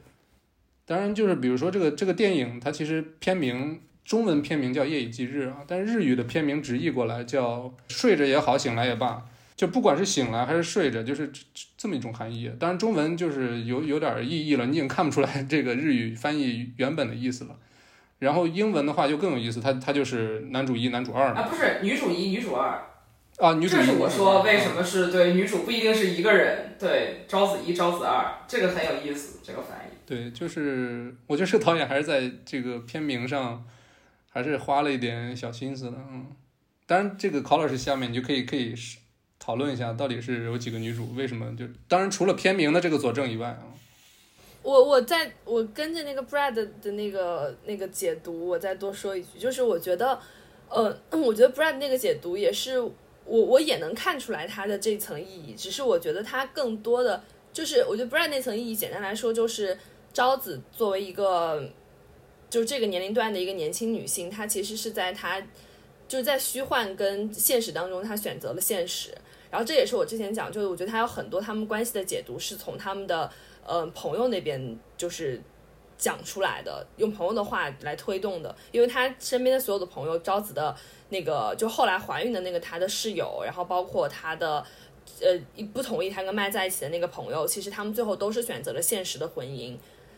[0.86, 3.82] 当然，就是比如说这个这个电影，它其实片名。
[4.06, 9.26] 中文片名叫《夜以继日》啊，但日语的片名直译过来叫“睡着也好，醒来也罢”，
[9.58, 11.32] 就不管是醒来还是睡着，就是
[11.76, 12.52] 这么一种含义。
[12.60, 17.58] 当然，中文就是有有点意义了，你已经看不出来这个日语翻译原本的意思了。
[18.20, 22.80] 然后英文的话就更有意思，它它就是男主一、男主二啊，不是女主一、女主二
[23.38, 23.80] 啊，女主一。
[23.80, 29.96] 这是我说为什么是对女主不一定是一个人，对昭子一、昭子二，这个很有意思，这个翻译。
[30.06, 33.66] 对，就是我觉得这个导演还是在这个片名上。
[34.28, 36.28] 还是花了一点小心思的，嗯，
[36.86, 38.76] 当然这个考老师下面你就可以可以
[39.40, 43.64] 讨论一下，到底是有几个女主，为什么就当然除了片名的这个佐证以外啊，
[44.62, 50.20] 我我在我跟着那个 Brad 的那个那个解读，我再多说一句，就是我觉得，
[50.68, 52.82] 呃， 我觉得 Brad 那个解读也是
[53.26, 59.78] 我我也能看出来他的这层意义，只是我觉得他更多的就是我觉得 Brad 那层意义，简单来说就是
[60.14, 61.70] 昭子作为一个。
[62.48, 65.42] 就是这个年龄段的一个年轻女性，她其实是在她
[66.08, 69.10] 就是在虚幻跟现实当中，她选择了现实。
[69.52, 73.30] 然后这也是我之前讲，就是我觉得她有很多他们关系的解读是从他们的
[73.66, 75.42] 呃朋友那边就是
[75.98, 78.56] 讲出来的，用朋友的话来推动的。
[78.72, 80.76] 因为她身边的所有的朋友，昭子的
[81.10, 84.66] 那个就后来怀孕的那个她的室友，然后包括她的
[85.22, 85.38] 呃
[85.74, 89.76] 不同意她跟麦在一起的那个朋友，其实他们最后都是选择了现实的婚姻。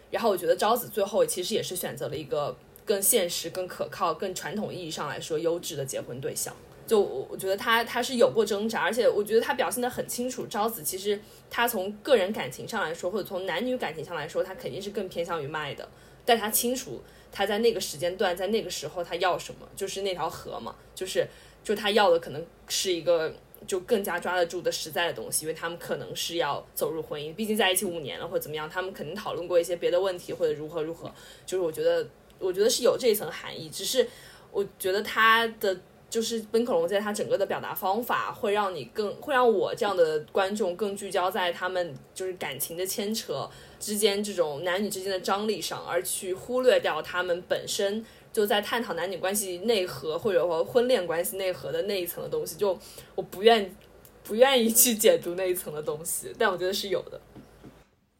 [0.10, 6.56] 然后我觉得昭子最后其实也是选择了一个更现实、更可靠、更传统意义上来说优质的结婚对象。
[6.88, 10.48] 就我我觉得他他是有过挣扎，而且我觉得他表现得很清楚。
[10.48, 11.20] 昭子其实
[11.50, 15.88] 他从个人感情上来说，或者从男女感情上来说，他肯定是更偏向于麦的。
[16.26, 21.28] 但他清楚他在那个时间段，在那个时候他要什么，就是那条河嘛，就是
[21.64, 23.34] 就他要的可能是一个。
[23.66, 31.12] 就更加抓得住的实在的东西，因为他们可能是要走入婚姻，毕竟在一起五年了或者怎么样，他们肯定讨论过一些别的问题或者如何如何。
[31.44, 32.08] 就是我觉得，
[32.38, 34.08] 我觉得是有这一层含义，只是
[34.52, 35.76] 我觉得他的
[36.10, 43.50] 就是奔可龙在他整个的表达方法会让你更会让我这样的观众更聚焦在他们就是感情的牵扯
[43.80, 48.06] 之间这种男女之间的张力上，而去忽略掉他们本身。
[48.34, 52.78] 就在探讨男女关系内核或者说婚恋关系内核的那一层的东西，就
[53.16, 53.76] 我不愿
[54.24, 57.20] 不愿意去解读那一层的东西，但我觉得是有的。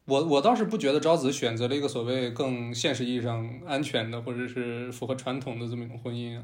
[0.06, 6.42] 我我倒是不觉得昭子选择了一个所谓更现实意义上安全的或者是符合传统的这么一种婚姻啊。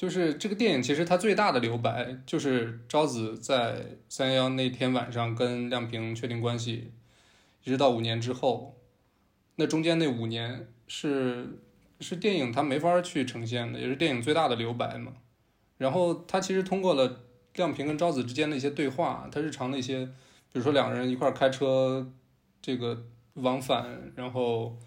[0.00, 6.90] 就是这个电影其实它最大的留白就是昭子在三幺幺那天晚上跟亮平确定关系，
[7.64, 8.78] 一直到五年之后，
[9.56, 11.58] 那中间那五年是
[12.00, 15.12] 是电影它没法去呈现的，也是电影最大的留白嘛。
[15.76, 17.20] 然后它其实通过了
[17.56, 20.06] 亮平跟昭子之间的一些对话，他日常的一些，
[20.50, 22.10] 比如说两人一块开车。
[22.62, 24.78] 这个往返，然后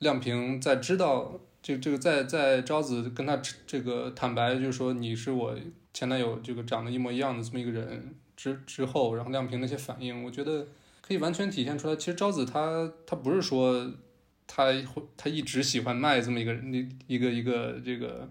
[0.00, 5.54] 亮平在知道这这个在在昭子跟他这个坦白，就是说你是我
[5.92, 10.66] 前男友，这个长得一模一样的这么一个人之之后，然后亮平那些反应，我觉得
[11.00, 11.96] 可以完全体现出来。
[11.96, 13.92] 其实昭子他他不是说
[14.46, 18.28] 他会他一直喜欢麦这么一个人，一一个一个这个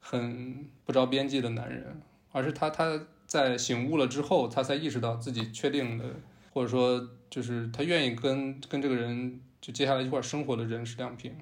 [0.00, 2.00] 很不着边际的男人，
[2.32, 6.04] 而是他他在醒悟了之后，他才意识到自己确定的，
[6.52, 7.08] 或者说。
[7.30, 11.34] 就是他愿意跟跟这个人就接下来一块生活的人是亮平，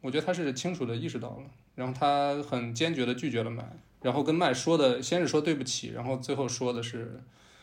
[0.00, 1.44] 我觉得他是清楚的意识到了，
[1.74, 3.64] 然后他很坚决的拒绝了麦，
[4.02, 7.20] 然后跟麦说的先是说对不起，然后最后说的是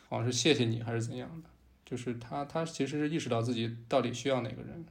[0.09, 1.49] 好像是谢谢你还是怎样的，
[1.85, 4.85] 就是他他其实是意识到自己到底需要哪个人，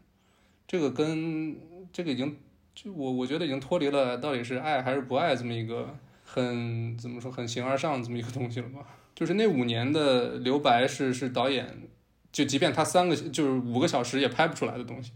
[0.66, 1.56] 这个跟
[1.92, 2.36] 这个已经
[2.74, 11.88] 就我我觉得已经脱离了到底是爱还是不爱这么一个很怎么说很形而上这么一个东西了吧，就是那五年的留白是是导演。
[12.32, 15.10] 就即便他三个就是五个小时也拍不出来的东西，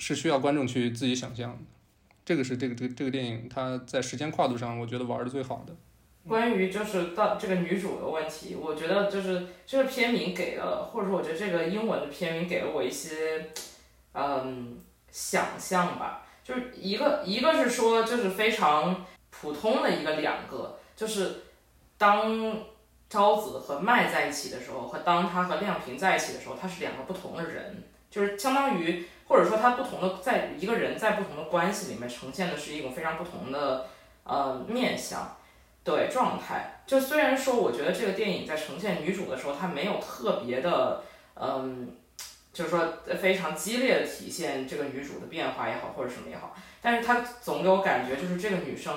[0.00, 1.58] 是需要观众去自己想象的。
[2.24, 5.72] 这个是这个这个这个电影它在时间跨度上，我觉得玩的最好的。
[6.26, 13.46] 关于就是到这个女主的问题，我觉得就是这个片名给了，或者说我觉得这个英文的片名给了我一些
[14.14, 14.78] 嗯
[15.12, 16.26] 想象吧。
[16.42, 21.42] 就是一个一个是说就是非常普通的一个两个，就是
[21.96, 22.58] 当。
[23.10, 33.86] 昭子和麦在一起的时候，和当他和亮平在一起的时候，他是两个不同的人，就是相当于或者说他不同的在一个人在不同的关系里面呈现的是一种非常不同的
[34.24, 35.36] 呃面相，
[35.84, 36.82] 对状态。
[36.84, 41.04] 就虽然说我觉得这个电影在呈现女主的时候，它没有特别的
[41.36, 41.94] 嗯，
[42.52, 48.92] 就是说非常激烈的体现这个女主的变化也好，或者什么也好，但是它总给我感觉就是这个女生。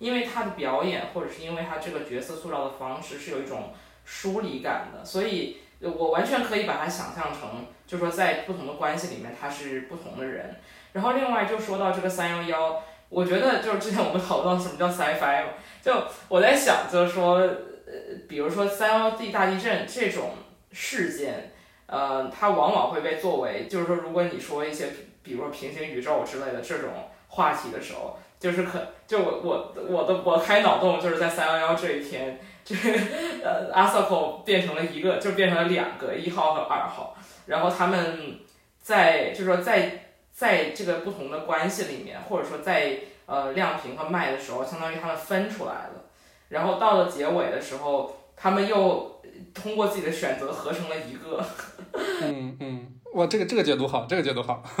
[0.00, 3.72] 因为他的表演，或者是因为他这个角色塑造的方式是有一种
[4.04, 5.58] 疏离感的，所以
[5.90, 10.56] 我完全可以把它想象成，就说在不同的关系里面他是不同的人。
[10.92, 15.44] 然后另外就说到这个三幺幺，我觉得就是之前我们讨论什么叫 sci-fi，
[15.82, 15.92] 就
[16.28, 17.92] 我在想就是说，呃，
[18.28, 20.30] 比如说三幺地大地震这种
[20.72, 21.52] 事件，
[21.86, 24.88] 呃，它往往会被作为，就是说如果你说一些，
[25.22, 26.90] 比如说平行宇宙之类的这种
[27.28, 28.18] 话题的时候。
[28.36, 32.98] 就是可就我我我的我开脑洞就是在三幺幺这一天，就是
[33.44, 37.14] 呃阿瑟口变成了一个，就变成了两个一号和二号，
[37.46, 38.38] 然后他们
[38.80, 46.04] 在就是说在在这个不同的关系里面，或者说在呃亮屏和麦的时候，相当于他们分出来了，
[46.48, 49.20] 然后到了结尾的时候，他们又
[49.52, 51.44] 通过自己的选择合成了一个。
[52.22, 54.62] 嗯嗯，哇，这个这个解读好，这个解读好。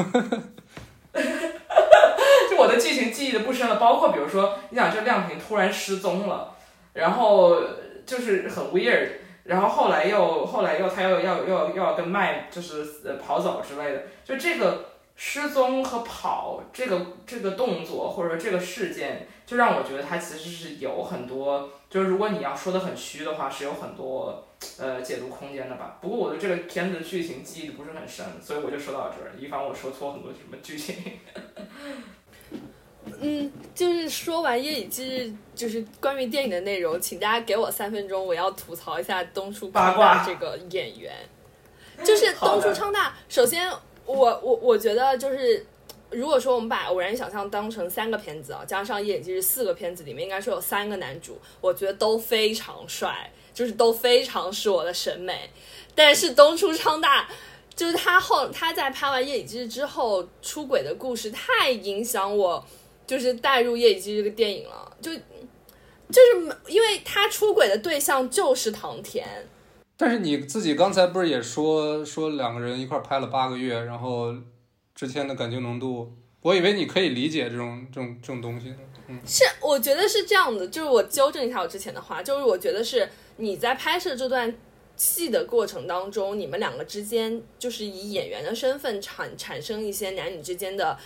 [2.50, 6.53] 就我的剧情记忆的不深了，包括比如说，你想这亮屏突然失踪了，
[6.94, 7.60] 然后
[8.06, 9.08] 就是很 weird，
[9.44, 24.46] 然后后来又后来又他又要又又要跟麦就是呃跑走之类的，就这个失踪和跑这个这个动作或者说这个事件，就让我觉得他其实是有很多，就是如果你要说的很虚的话，是有很多
[24.78, 25.98] 呃解读空间的吧。
[26.00, 30.96] 不过我的这个片子的剧情记忆不是很深，所以我就说到这儿，以防我说错很多什么剧情。
[33.20, 35.22] 嗯，就是说完《夜以继日》，
[35.54, 41.12] 就是关于电影的内容，请大家给我三分钟，我要吐槽一下东出昌大这个演员。
[42.02, 43.70] 就是东出昌大，首先
[44.04, 45.64] 我我我觉得就是，
[46.10, 55.50] 如果说我们把《偶然想象》当成三个片子啊，加上《夜以继日》四个片子里面，应该说有三个男主，我觉得都非常帅，就是都非常是我的审美。
[55.94, 57.28] 但是东出昌大。
[57.76, 62.64] 就是他后他在拍完《夜以继日》之后出轨的故事太影响我，
[63.06, 64.96] 就是带入《夜以继日》这个电影了。
[65.00, 65.20] 就就
[66.22, 69.26] 是因为他出轨的对象就是唐田。
[69.96, 74.34] 但是你自己刚才不是也说说两个人一块拍了八个月，然后
[74.94, 78.74] 之前的感情浓度，我以为你可以理解这种这种这种东西。
[79.08, 84.54] 嗯，是我觉得是这样的，就是我纠正一下我之前的话，就是我觉得是你在拍摄这段。
[84.96, 90.96] 戏的过程当中，你们两个之间就是以演员的身份产产生一些男女之间的，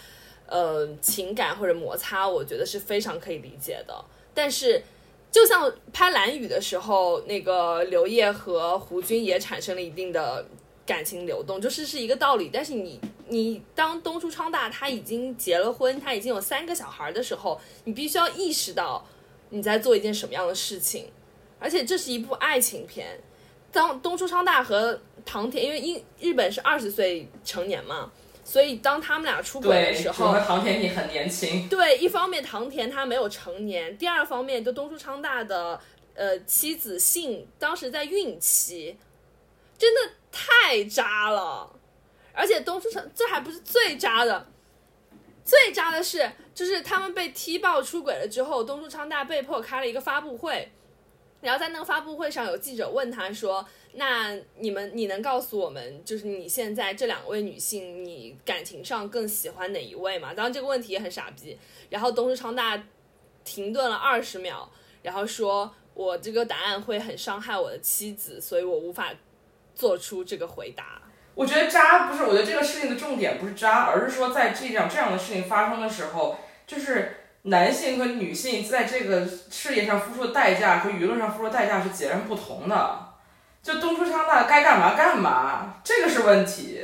[0.49, 4.05] 呃情感或者摩擦，我觉得是非常可以理解的。
[4.35, 4.83] 但是，
[5.31, 10.47] 就像拍《蓝雨》的时候，那个刘烨和胡军也产生了一定的
[10.87, 12.51] 感情流动，就是是一个道理。
[12.53, 19.07] 但是你你当东出昌大他已经结了婚，他已经有三个小孩的时候，你必须要意识到
[19.51, 21.11] 你在做一件什么样的事情，
[21.59, 23.21] 而且这是一部爱情片。
[23.71, 28.11] 当东出昌大和唐田，因为英日本是二十岁成年嘛，
[28.51, 35.79] 所以当他们俩出轨的，时候唐田你很年轻，对，一方面唐田他没有成年，第二方面就东出昌大的
[36.15, 38.97] 呃妻子信当时在孕期，
[39.77, 41.71] 真的太渣了，
[42.33, 44.47] 而且东出昌这还不是最渣的，
[45.45, 50.73] 最渣的是就是他们被踢爆出轨了之后，东出昌大被迫开了一个发布会。
[51.41, 53.65] 然后在那个发布会上，有记者问他说
[53.95, 61.57] ：“那你们，你能告诉我们，就是你现在这两位女性，你感情上更喜欢哪一位吗？”当然这个问题也很傻逼。
[61.91, 62.83] 然后东出昌大
[63.45, 64.69] 停顿了二十秒，
[65.03, 69.15] 然后说：“我这个答案会很伤害我的妻子，所以我无法
[69.75, 71.01] 做出这个回答。
[71.37, 76.37] 我觉得渣不是，我觉得这个事情的重点不是渣，而是说在这样这样的事情发生的时候，
[76.67, 83.09] 就是男性和女性在这个事业上付出的代价和舆论上付出的代价是截然不同的。
[83.63, 86.81] 就东出昌大该干嘛干嘛，这个是问题。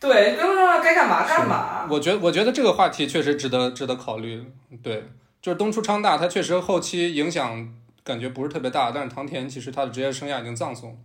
[0.00, 1.86] 对，东出昌大该干嘛干嘛。
[1.90, 4.44] 我觉得我觉得这个话题确实值得值得考虑。
[4.82, 5.04] 对，
[5.42, 7.72] 就是东出昌大，他确实后期影响
[8.02, 10.98] 感觉不是特别大，但是唐田其实他的职业生涯已经葬送。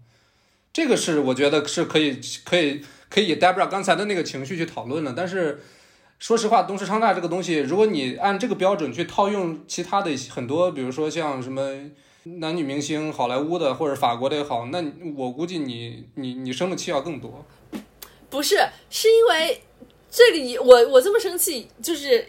[0.71, 5.61] 这个是我觉得是可以可以可以以 Debra 刚才的那个情绪去讨论的，但是
[6.17, 11.91] 说实话，东出昌大这个东西，如果你按这个标准去套用其他的很多，比如说像什么
[12.23, 14.83] 男女明星、好莱坞的或者法国的也好，那
[15.15, 17.45] 我估计你你你生的气要更多。
[18.29, 18.57] 不是，
[18.89, 19.61] 是因为
[20.09, 22.27] 这里我我这么生气，就是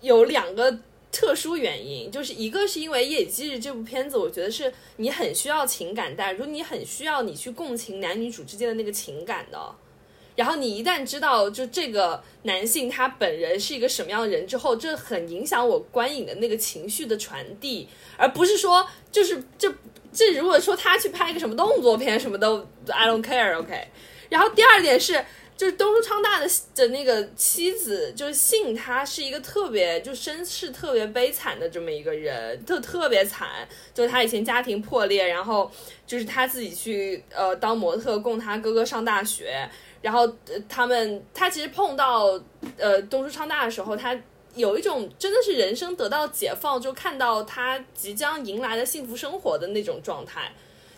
[0.00, 0.78] 有两个
[1.12, 9.74] 特殊原因，就是一个是因为《夜以继日》这部片子，我觉得是你很需要情感带入，你很需要你去共情男女主之间的那个情感的。
[10.40, 17.86] 然后你一旦知道就这个男性他本人是一个什么样的人之后，这很影响我观影的那个情绪的传递，
[18.16, 19.70] 而不是说就是这
[20.10, 23.88] 这如果说他去拍一个什么动作片什么的，I don't care，OK、
[24.30, 25.22] 然后第二点是，
[25.58, 35.70] 就是东叔昌大的的那个妻子，就是信他是一个特别就身世特别悲惨的这么一个人，特特别惨，就是他以前家庭破裂，然后
[36.06, 39.68] 就是他自己去呃当模特供他哥哥上大学，
[40.02, 42.40] 然后呃他们他其实碰到
[42.78, 44.18] 呃东叔昌大的时候，他。
[44.56, 50.50] 有一种真的是人生得到解放，就看到他即将迎来的幸福生活的那种状态。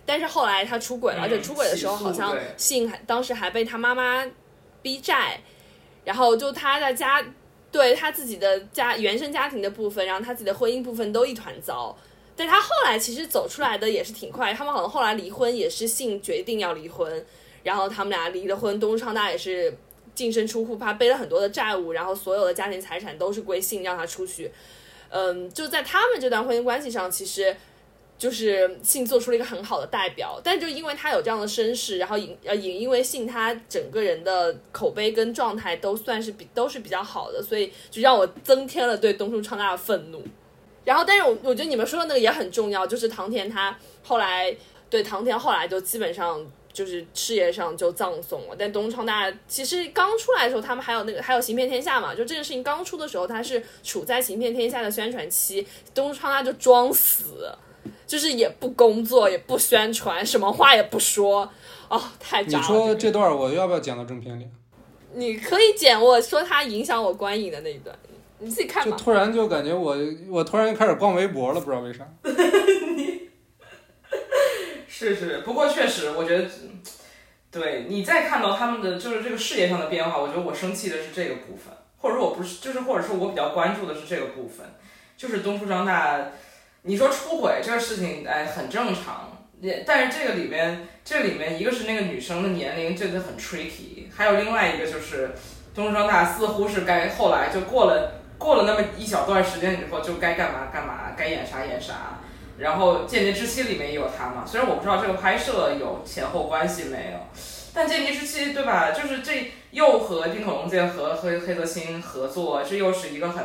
[0.07, 4.26] 但是后来他出轨了，而且出轨的时候好像性还当时还被他妈妈
[4.80, 5.38] 逼债，
[6.03, 7.22] 然后就他在家
[7.70, 11.94] 对他自己的家原生家庭的部分，然后他自己的婚姻部分都一团糟。
[12.34, 17.26] 但他后来其实走出来的也是挺快，他们好像后来离婚也是信决定要离婚，
[17.62, 19.76] 然后他们俩离了婚，东出昌大也是
[20.14, 24.50] 净身出户，怕背了很多的债务，然后所有的家庭财产都是归信让他出去。
[25.10, 27.54] 嗯，就在他们这段婚姻关系上，其实
[28.18, 40.22] 就是信做出了一个很好的代表，但就因为他有这样的身世，然后也呃也因为信他整个人的口碑跟状态都算是比都是比较好的，所以就让我增添了对东出昌大的愤怒。
[40.84, 44.54] 然后，但是我我觉得你们说的那个也很重要，就是唐田他后来
[44.88, 48.56] 对唐田后来就基本上就是事业上就葬送了。
[48.58, 57.50] 但东昌大其实刚出来的时候，他们还有那个还有行骗天下嘛，就这件事情刚出的时候，他是处在行骗天下的宣传期，东昌大就装死，
[58.06, 61.48] 就是也不工作，也不宣传，什么话也不说，
[61.88, 62.64] 哦，太渣了。
[62.64, 64.46] 你说这段我要不要剪到正片里？
[65.14, 67.94] 你可以剪我说他影响我观影的那一段，
[68.38, 68.90] 你自己看吧。
[68.90, 69.94] 就突然就感觉我
[70.30, 72.08] 我突然就开始逛微博了，不知道为啥。
[75.09, 76.48] 是是，不过确实，我觉得，
[77.50, 84.66] 对你再看到他们的就是这个事业上的变化，我觉得我生气的是这个部分，或者说我不是，就是或者说我比较关注的是这个部分，
[85.16, 86.18] 就是东出张大，
[86.82, 95.32] 你说出轨这个事情，哎，很正常，也但是这个里面，这里面一个是那个女生的年龄，这个很 tricky，还有另外一个就是
[95.74, 102.18] 东出张大似乎是该后来就过了过了那么一小段时间以后，就该干嘛干嘛，该演啥演啥。
[102.62, 107.18] 然后《间谍之妻》里面也有他嘛，虽然我不知道这个拍摄有前后关系没有，
[107.74, 108.92] 但《间谍之妻》对吧？
[108.92, 113.44] 就是这又和丁口龙介和黑黑泽清合作，这又是一个很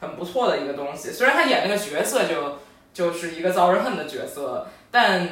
[0.00, 1.12] 很不错的一个东西。
[1.12, 2.58] 虽然他演那个角色就
[2.92, 5.28] 就是一个遭人恨的角色，但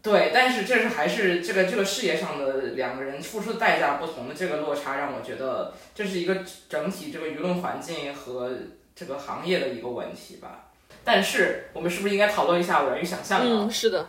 [0.00, 8.50] 对，但是这是还是这个这个事业上的两个人付出的代价不同的这个落差，让我觉得这是一个整体这个舆论环境和
[8.94, 10.68] 这个行业的一个问题吧。
[11.04, 13.64] 但是我们是不是应该讨论一下《偶然与想象》呢？
[13.64, 14.02] 嗯，是的，《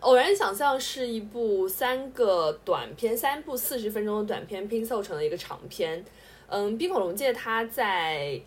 [0.00, 6.04] 偶然想象》是一部三个短片，三部四十分钟的短片拼凑成了一个长片。
[6.46, 8.40] 嗯，冰口龙介他在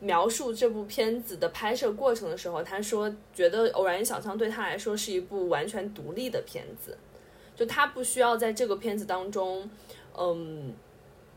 [0.00, 6.98] 描述这部片子的拍摄过程的时候，他说觉得《偶然与想象》对他来说是一部完全独立的片子，
[7.56, 9.70] 就他不需要在这个片子当中，
[10.18, 10.74] 嗯，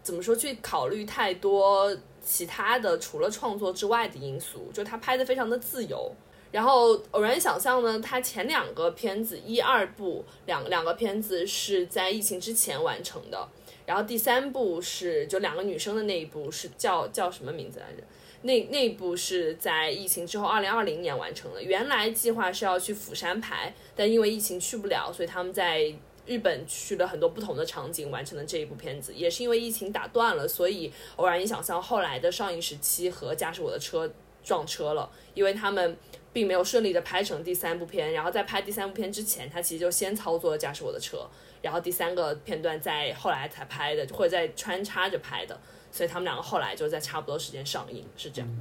[0.04, 1.96] 怎么说去考虑太多
[2.28, 6.14] 其他的除了创作之外的因素，就他拍的非常的自由。
[6.52, 13.48] 然后《偶然想象》呢，他前两个片子一二部两两个片子是在疫情之前完成的，
[13.86, 18.04] 然后第三部是就两个女生的那一部是叫叫什么名字来着？
[18.44, 21.62] 那那部是在疫情之后二零二零年完成的。
[21.62, 25.94] 原来计划是要去釜山拍，但因为疫情去不了，所以他们在
[26.28, 29.14] 日本去了很多不同的场景完成了这一部片子。
[29.16, 34.08] 也是因为疫情打断了，所以《偶然与想象》后来的上映时期和《驾驶我的车》
[34.44, 35.98] 撞车了，因为他们。
[36.34, 41.28] 并没有顺利的拍成第三部片，然后在拍第三部片之前，他其实就先操作了驾驶我的车，
[41.64, 45.60] 然后第三个片段在后来才拍的，或者在穿插着拍的，
[45.92, 48.58] 所以他们两个后来就在差不多时间上映，是这样。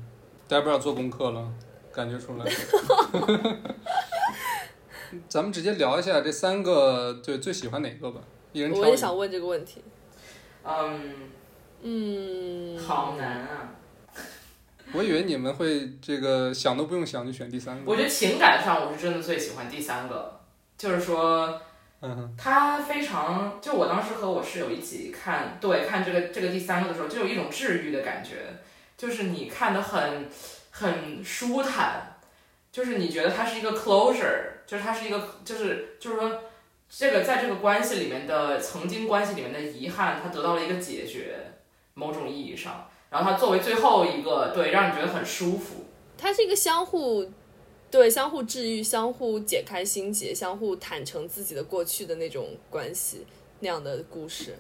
[0.49, 1.53] 大家不要做功课了，
[1.93, 2.51] 感觉出来。
[5.29, 8.21] 咱们直接聊一下这三个，对最喜欢哪个吧？
[8.53, 8.87] 一人挑一个。
[8.87, 9.83] 我也想问这个问题。
[10.65, 11.31] 嗯
[11.83, 13.71] 嗯，好难啊！
[14.93, 17.83] 我以为你们会这个想都不用想就选第三个。
[17.85, 20.41] 我觉得情感上我是真的最喜欢第三个，
[20.79, 21.61] 就是说，
[22.01, 28.37] 嗯，他非常，就我当时和我室友一起看，对，看这个这个第三个的时候，就有一种治愈的感觉，
[28.97, 30.29] 就是你看的很
[30.71, 32.17] 很舒坦，
[32.73, 36.43] 就是你觉得它是一个 closure，就是它是一个，就是就是说，
[36.89, 41.37] 这个在这个关系里面的曾经关系里面的遗憾，它得到了一个解决，
[41.95, 42.89] 某种意义上。
[43.09, 45.87] 然后它作为最后一个，对，让你觉得很舒服。
[46.19, 47.31] 它是一个相互，
[47.91, 53.25] 对，相互治愈、相互解开心结、相互坦诚自己的过去的那种关系
[53.61, 54.57] 那样的故事。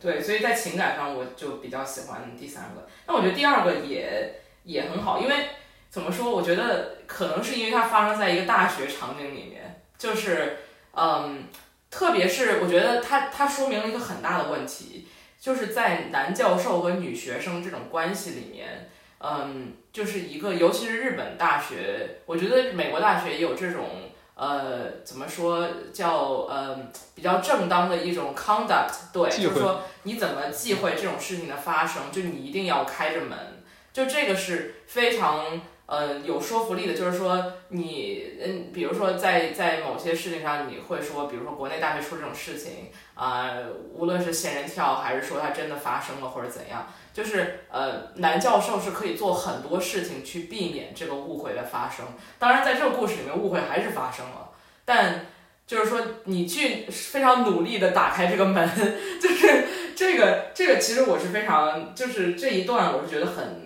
[0.00, 2.86] 对，所以在情感上我就比较喜欢第三个。
[3.06, 5.48] 那我觉得第二个也也很好，因为
[5.94, 6.28] 怎么说？
[6.28, 10.58] 我觉得可能是因为它发生在一个大学场景里面，就是
[10.92, 11.44] 嗯，
[11.88, 15.06] 特别是我觉得它它说明了一个很大的问题。
[15.40, 18.90] 就是在男教授和女学生这种关系里面，
[19.20, 35.62] 嗯，就是一个，尤其是日本大学，我觉得美国大学也有这种，呃，怎么说叫呃比较正当的一种 conduct，对，就是说你怎么忌讳这种事情的发生，就你一定要开着门，就这个是非常。
[35.86, 43.50] 呃，有说服力的，就是说你，嗯，比如说在在某些事情上，你会说，比如说国内大学出这种事情，啊，
[43.92, 52.06] 无论是仙人跳，还是说它真的发生了或者怎样，就是呃，男教授是可以做很多事情去避免这个误会的发生。
[52.38, 54.52] 当然，在这个故事里面，误会还是发生了，
[54.86, 55.26] 但
[55.66, 58.66] 就是说你去非常努力的打开这个门，
[59.20, 59.64] 就是
[59.94, 63.63] 这个这个，其实我是非常，就是这一段我是觉得很。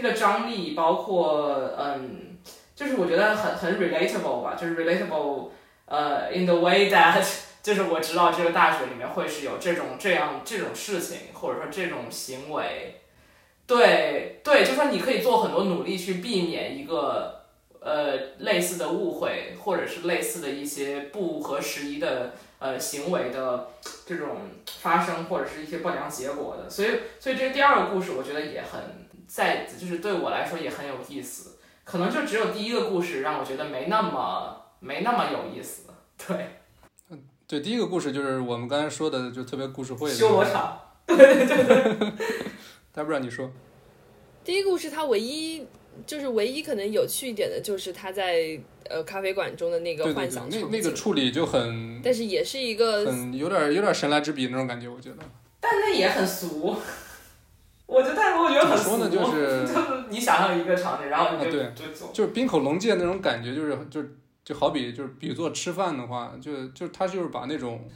[0.00, 2.38] 这个张力包括，嗯，
[2.76, 5.48] 就是我觉得很很 relatable 吧，就是 relatable，
[5.86, 7.20] 呃，in the way that，
[7.64, 13.00] 就是我知道这个大学里面会是有这种这样这种事情，或者说这种行为，
[13.66, 17.46] 对对，就说你可以做很多努力去避免一个
[17.80, 23.70] 呃类似的误会，或者是类似的一些不合时宜的呃行为的
[24.06, 24.42] 这种
[24.80, 26.88] 发生，或者是一些不良结果的，所以
[27.18, 29.07] 所以这第二个故事我觉得也很。
[29.28, 35.82] 在就是对我来说也很有意思，可能就只有第一个故事让我觉得没那么没那么有意思。
[36.26, 36.58] 对，
[37.10, 40.80] 嗯，对，第一个故事就是我们刚才说的，就特别故事会修罗场。
[41.06, 42.12] 对对对。
[42.92, 43.50] 大不让你说。
[44.42, 45.66] 第一个故事它唯一
[46.06, 48.58] 就是唯一可能有趣一点的就是他在
[48.88, 55.16] 呃咖啡馆中的那个幻想那那个处理就很，但是也是一个很有点有点神来之笔那种感觉，我觉得。
[55.60, 56.76] 但那也很俗。
[57.88, 64.04] 我觉得，但是我觉得很俗，就是 就是你想象一个场景，然后你就就走，就是冰口龙介那种感觉，就是就
[64.44, 67.88] 就好比就是比作吃饭的话，就就他就是把那种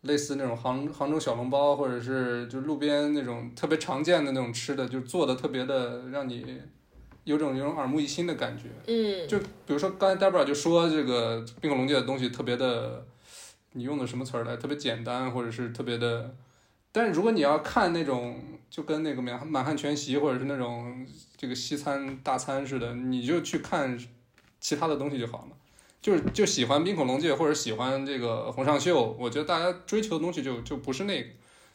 [0.00, 6.58] 类似那种杭杭州小笼包，或者是就路边那种特别常见的那种吃的，就做的特别的让你
[7.24, 8.64] 有种有种耳目一新的感觉。
[8.86, 13.04] 嗯，就比如说刚才 Debra 就说这个冰口龙界的东西特别的，
[13.72, 14.56] 你用的什么词儿来？
[14.56, 16.34] 特别简单，或者是特别的。
[16.96, 18.40] 但是如果你要看那种，
[18.70, 21.04] 就跟那个满满汉全席或者是那种
[21.36, 23.98] 这个西餐大餐似的，你就去看
[24.60, 25.56] 其他的东西就好了。
[26.00, 31.30] 就是就喜欢冰口龙介或者喜欢这个洪尚秀，我觉得大家追求的东西就就不是那个，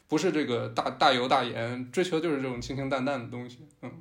[0.08, 3.92] 不是这个大大油大盐，追求就是这种清清淡淡的东西，嗯，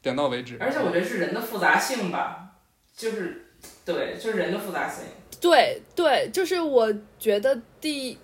[0.00, 0.56] 点到为止。
[0.60, 2.56] 而且我觉得是人的复杂性吧，
[2.96, 3.46] 就是
[3.84, 5.04] 对，就是人的复杂性。
[5.40, 8.18] 对对，就是我觉得第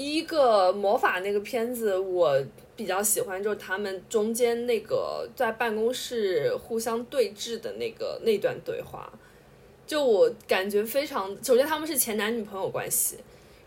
[0.00, 2.42] 第一个魔法那个片子，我
[2.74, 9.12] 比较喜欢，就是他们中间那个在办公室互相对峙的那个那段对话，
[9.86, 13.18] 就我感觉非常，首先他们是前男女朋友关系。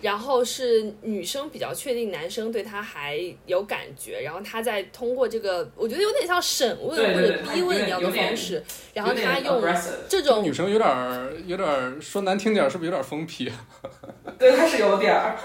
[0.04, 8.62] 然后是女生比较确定男生对她还有感觉，然后她再通过这个，我觉得有点像审问或者逼问一样的方式，
[8.94, 9.64] 然后她用
[10.10, 13.50] 这种女生有点儿有点儿说难听点儿，是不是有点疯批？
[14.38, 15.40] 对，她是有点儿，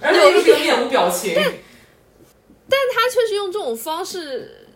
[0.00, 1.32] 而且是面无表情。
[1.34, 1.44] 但，
[2.68, 4.68] 但她确实用这种方式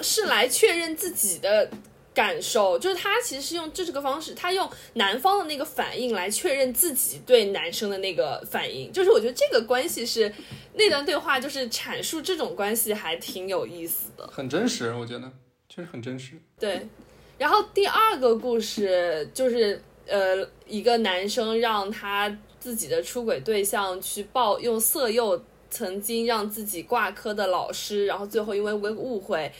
[0.00, 1.70] 是来确认自己的。
[2.16, 10.32] 感受就是他其实是用这是个方式，他用男方的那个反应来确认自己对男生的那个反应，就是我觉得这个关系是
[10.72, 15.30] 那段对话，就是阐述这种关系还挺有意思的，很真实，我觉得
[15.68, 16.40] 确实很真实。
[16.58, 16.88] 对，
[17.36, 29.52] 然后第二个故事就是呃，一个男生让他自己的出轨对象去报用色诱曾经让自己挂科的老师，然后最后因为误会。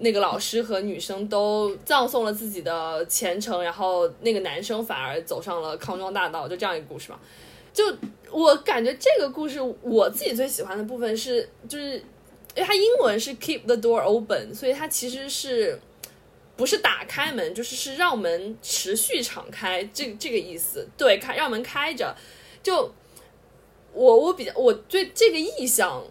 [0.00, 7.18] 那个老师和女生都葬送了自己的前程，然后那个男生反而走上了康庄大道，就这样一个故事嘛。
[7.72, 7.84] 就
[8.30, 11.94] 我感觉这个故事，我自己最喜欢的部分是，就是
[12.54, 15.80] 因为它英文是 keep the door open，所以它其实是
[16.56, 20.88] 不是打开门，就是是让门持续敞开，这这个意思。
[20.96, 22.16] 对，开让门开着。
[22.62, 22.92] 就
[23.92, 26.04] 我我比较我对这个意象。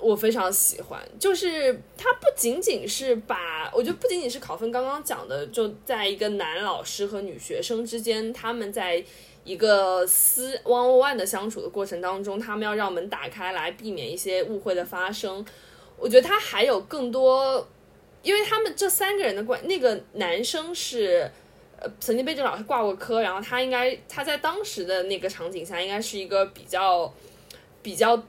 [0.00, 9.04] 我非常喜欢，就是它不仅仅是把，我觉得不仅仅是考分刚刚讲的，就在一个男老师和女学生之间，他们在
[9.44, 15.44] 一个私 one on one 的相处的过程当中，他们要让门打开来，避免一些误会的发生。
[15.98, 17.68] 我觉得他还有更多，
[18.22, 21.30] 因为他们这三个人的关，那个男生是
[21.78, 27.12] 呃曾经被这老师挂过科，然后他应该他在当时的那个场景下，应该是一个比较
[27.82, 28.22] 比较。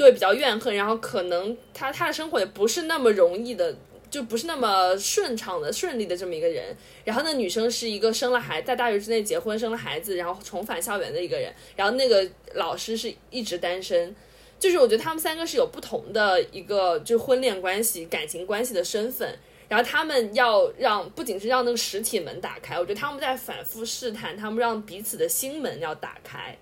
[0.00, 3.76] 对，比较怨恨，然后可能他他的生活也不是那么容易的，
[4.10, 6.74] 就不是那么顺畅的、顺利的这么一个人。
[7.04, 11.52] 然后那女生是一个生了孩，在大学之内结婚生了孩子，然后重返校园的一个人。
[11.76, 14.16] 然后那个老师是一直单身，
[14.58, 19.38] 就是我觉得他们三个是有不同的一个就婚恋关系、感情关系的身份。
[19.68, 26.56] 然后他们要让不仅是让那个实体门打开，我觉得他们在反复试探，他们让彼此的心门要打开。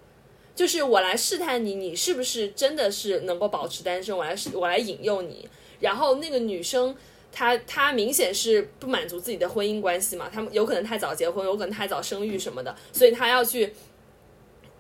[0.59, 4.17] 就是我来试探你，你是不是真的是能够保持单身？
[4.17, 5.49] 我来，我来引诱你。
[5.79, 6.93] 然后那个女生，
[7.31, 13.73] 她她明显是不满足自己的婚姻关系嘛，他们有可能太早结婚，有可能太早生育什么的，所以她要去，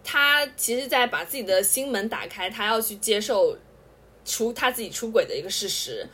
[0.02, 3.56] 她其实在把自己的心门打开，她要去接受
[4.24, 6.04] 出她自己出轨的一个事实。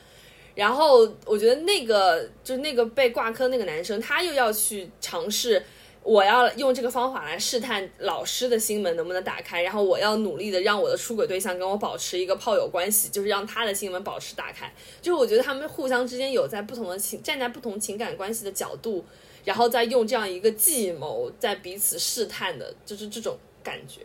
[0.55, 5.65] 然后我觉得那个就那个被挂科那个男生，他又要去尝试。
[6.05, 14.71] 我要用这个方法来试探老师的心门能不能打开，然后我要努力的让我的出轨对象跟我保持一个炮友关系，就是让他的心门保持打开。
[15.01, 19.03] 就是我觉得他们互相之间有在不同的情站在不同情感关系的角度，
[19.45, 24.03] 然后再用这样一个计谋在彼此试探的，就是这种感觉。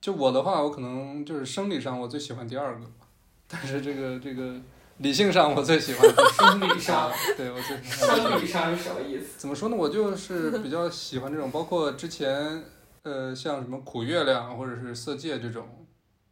[0.00, 2.86] 就我的话，我可能就是生理上我最喜欢第二个，
[3.46, 4.58] 但是这个这个。
[4.98, 9.38] 理性上我最喜欢，生理上， 对我最生理上是什么意思？
[9.38, 9.76] 怎么说呢？
[9.76, 12.64] 我就是比较喜欢这种，包括之前，
[13.04, 15.86] 呃，像什么苦月亮或者是色戒这种，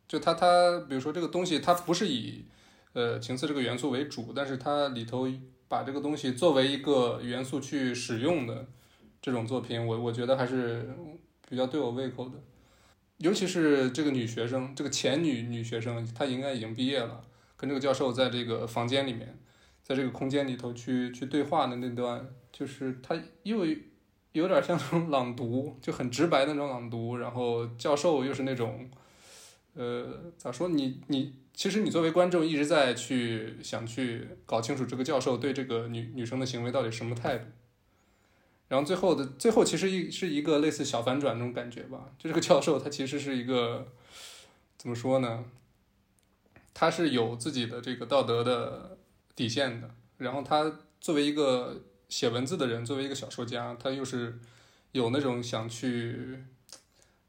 [0.09, 2.45] 就它它，比如说这个东西它不是以，
[2.95, 5.29] 呃，情色这个元素为主，但是它里头
[5.69, 8.67] 把这个东西作为一个元素去使用的
[9.23, 10.91] 这种作品，我我觉得还是
[11.49, 12.33] 比较对我胃口的，
[13.19, 17.21] 尤其是这个女学生，这个前女女学生，她应该已经毕业了。
[17.57, 19.39] 跟这个教授在这个房间里面，
[19.83, 23.65] 在这个空间里头去去对话的那段，就是他又
[24.33, 27.17] 有点像那种朗读，就很直白的那种朗读。
[27.17, 28.91] 然后教授又是那种，
[29.75, 30.69] 呃，咋说？
[30.69, 37.47] 你你其实你作为观众一直在去想去搞清楚这个教授对这个女女生的行为到底什么态度。
[38.69, 42.11] 然后最后的最后其实一是一个类似小反转那种感觉吧。
[42.19, 43.87] 就这个教授他其实是一个
[44.77, 45.45] 怎么说呢？
[46.79, 48.99] 他是有自己的这个道德的
[49.35, 50.71] 底线的，然后他
[51.01, 54.39] 作为一个写文字的人，作为一个小说家，他又是
[54.93, 56.45] 有那种想去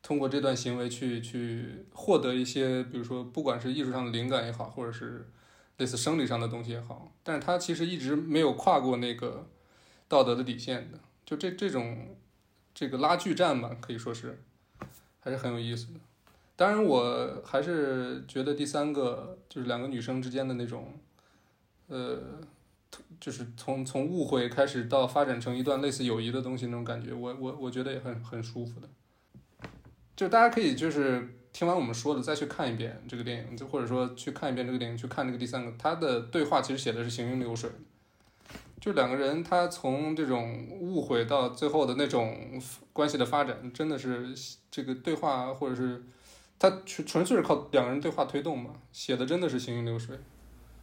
[0.01, 5.29] 通过这段行为去去获得一些，比如说不管是艺术上的灵感也好，或者是
[5.77, 9.47] 类似生理上的东西也好，但是他其实一直没有跨过那个
[10.09, 12.17] 道德的底线的，就这这种
[12.73, 14.43] 这个拉锯战吧，可以说是
[15.21, 15.99] 还是很有意思的。
[16.57, 20.91] 当然，我还是觉得第三个就是两个女生之间的那种，
[21.87, 22.19] 呃，
[23.19, 28.89] 就是从从误会开始到发展成一段类似友谊的东西那种感觉，我我我觉得也很很舒服的。
[30.15, 37.69] 就大家可以就是听完我们说的再去看一遍这个电影，就或者说去看一遍这个电影，去看这个第三个，他的对话其实写的是行云流水。
[38.81, 42.59] 就两个人，他从这种误会到最后的那种
[42.93, 44.33] 关系的发展，真的是
[44.71, 46.03] 这个对话，或者是
[46.59, 50.17] 他纯纯粹是靠两个人对话推动嘛，写的真的是行云流水。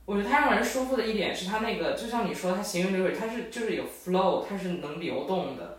[0.07, 5.79] 我觉得他让人舒服的一点是他那个，就像你说，他行云流水，他是就是有 flow，他是能流动的，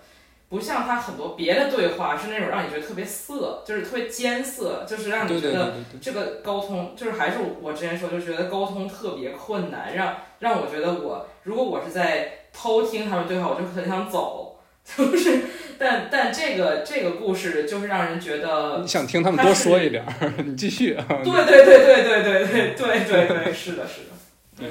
[0.50, 14.45] 不像他很多别的对话是那种让你觉得特别涩，就是特别艰涩，就是让你觉得这个沟通，就是还是我之前说，就觉得沟通特别困难，让让我觉得我如果我是在偷听他们对话，我就很想走，
[14.98, 15.42] 就是，
[15.80, 21.06] 但但这个这个故事就是让人觉得你想听他们多说一点儿，你继续啊。
[21.08, 24.12] 对对对对对对对对对对，是的，是的。
[24.58, 24.70] 对，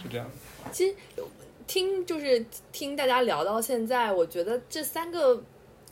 [0.00, 0.30] 是这样。
[0.70, 0.94] 其实
[1.66, 5.42] 听就是听大家聊到现在，我觉得这三个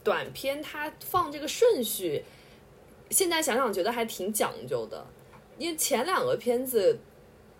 [0.03, 2.25] 短片它放这个顺序，
[3.11, 5.05] 现在想想觉得还挺讲究的。
[5.59, 6.99] 因为前两个片子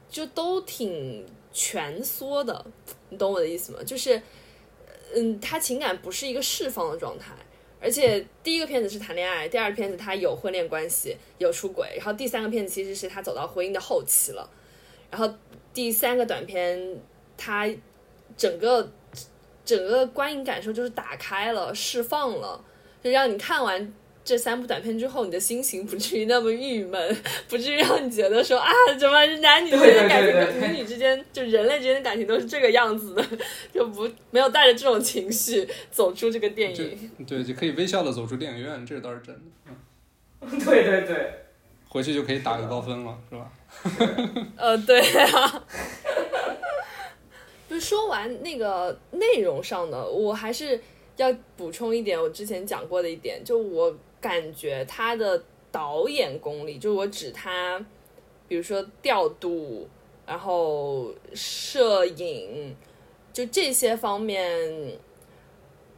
[0.09, 2.65] 就都挺蜷缩的，
[3.11, 3.79] 你懂我的意思吗？
[3.85, 4.21] 就是，
[5.15, 7.33] 嗯，他情感不是一个释放的状态，
[7.81, 14.49] 而且第一个片子是谈恋爱，第二个片子他有婚恋关系，有出轨，然后第三个片子其实是他走到婚姻的后期了，
[15.11, 15.35] 然后。
[15.75, 17.03] 第三个短片，
[17.37, 17.69] 他
[18.37, 18.93] 整个
[19.65, 22.65] 整个观影感受就是打开了、释放了，
[23.03, 23.93] 就让你看完
[24.25, 27.17] 这三部短片之后，你的心情不至于那么郁闷，
[27.49, 33.25] 不至于让你觉得说啊，怎么男女之间的感情、男女之间就人类之间的感情都是这个样子的，
[33.73, 37.11] 就不没有带着这种情绪走出这个电影。
[37.27, 39.41] 对，就可以微笑的走出电影院，这倒是真的。
[40.41, 41.33] 嗯， 对对对。
[41.89, 43.53] 回去就可以打个高分了，是吧？
[44.57, 45.65] 呃，对啊。
[47.71, 50.81] 就说完那个内容上的，我还是
[51.17, 57.79] 要补充一点，我之前讲过的一点，就我感觉他的导演功力，就是我指他，
[58.49, 59.87] 比如说调度，
[60.27, 62.75] 然后摄影，
[63.35, 64.99] 就这些方面。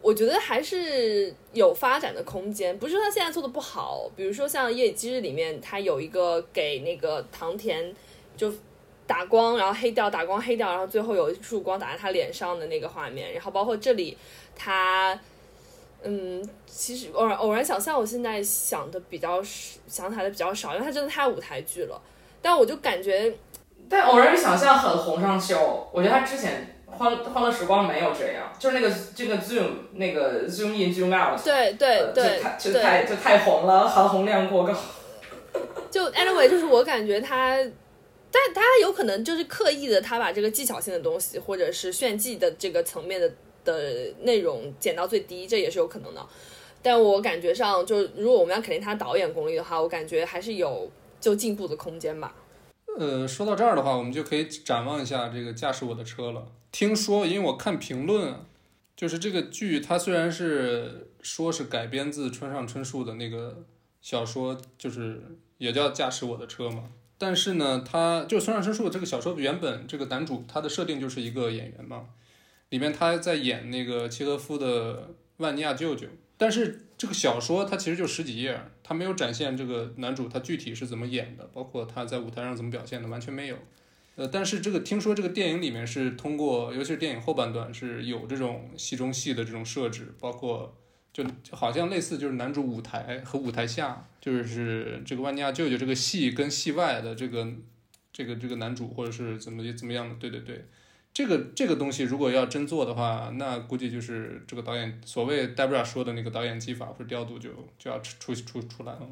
[0.02, 4.08] 我觉得还是有发展的空间，不是说他现在做的不好。
[4.14, 7.92] 比如说像《夜以继日》里面，他有一个给那个唐田
[8.36, 8.52] 就
[9.04, 13.32] 打光，然后黑掉，打光黑掉，然后最后有一束光打在他脸上的那个画面。
[13.32, 14.16] 然后包括这里，
[14.54, 15.18] 他
[16.02, 19.42] 嗯，其实偶然偶然想象，我现在想的比较
[19.86, 22.00] 想起来的比较少，因为他真的太舞台剧了。
[22.40, 23.34] 但我就感觉，
[23.88, 25.88] 但偶然想象很红上秀。
[25.92, 26.72] 我觉得他之前。
[26.88, 34.72] 欢欢乐时光没有这样，就是那个这个 zoom 那个 zoom in zoom out，对对对，就太就太红了，含红量过高。
[35.90, 37.56] 就 anyway，就是我感觉他，
[38.30, 43.30] 但他有可能就是刻意的，他把这个技巧性的东西，或者是炫技的这个层面的
[43.66, 46.26] 的内容减到最低，这也是有可能的。
[46.80, 50.90] 但我感觉上，就如果我们要肯定他导演功力的话，我感觉还是有
[51.20, 52.34] 就进步的空间吧。
[52.98, 56.46] 呃，说到这儿的话，我们就可以展望一下这个驾驶我的车了。
[56.72, 58.34] 听说，因为我看评论，
[58.96, 63.64] 就是这个剧它虽然是说是改编自村上春树的那个
[64.00, 65.20] 小说，就是
[65.58, 66.84] 也叫《驾驶我的车》嘛，
[67.18, 72.06] 但是呢，它就村上春树这个小说原本这个男主他的设定就是一个演员嘛，
[72.70, 76.06] 里面他在演那个契诃夫的万尼亚舅舅，
[76.36, 83.56] 但是这个小说它其实就十几页，它没有展现这个男主他具体是怎么演的，包括他在舞台上怎么表现的，完全没有。
[84.16, 90.74] 呃，但是这个听说这个电影里面是通过，尤其是电影后半段是有这种戏中戏的这种设置，包括
[91.12, 97.46] 就好像类似就是男主舞台和舞台下，就是这个万尼亚舅舅这个戏跟戏外的这个
[98.10, 100.64] 这个这个男主或者是怎么怎么样的，对对对，
[101.16, 107.48] 这个这个东西如果要真做的话，那估计就是这个导演所谓 Debra 说的那个导演技法或者调度就
[107.78, 109.08] 就要出出出来了。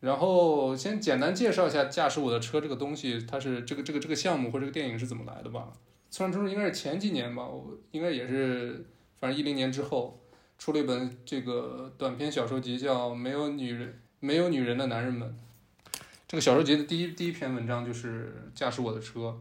[0.00, 5.68] 然后先简单介绍一下驾驶我的车这个东西，它是这个这个这个项目或这个电影是怎么来的吧？
[6.10, 8.84] 村上春树应该是前几年吧，我应该也是，
[9.20, 10.20] 反正一零年之后
[10.58, 15.28] 出了一本这个短篇小说集，叫《没有女人没有女人的男人们》。
[16.26, 19.40] 这个小说集的第一第一篇文章就是驾驶我的车，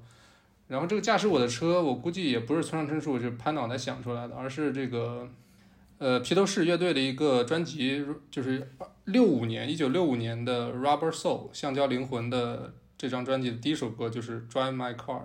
[0.67, 5.29] 然后这个驾驶我的车，我估计也不是村上春树就是拍脑袋想出来的，而是这个。
[5.99, 8.71] 呃，披头士乐队的一个专辑，就是
[9.05, 15.21] 六五年，一九六五年的《Rubber Soul》橡胶灵魂的这张专辑的第一首歌就是《Drive My Car》，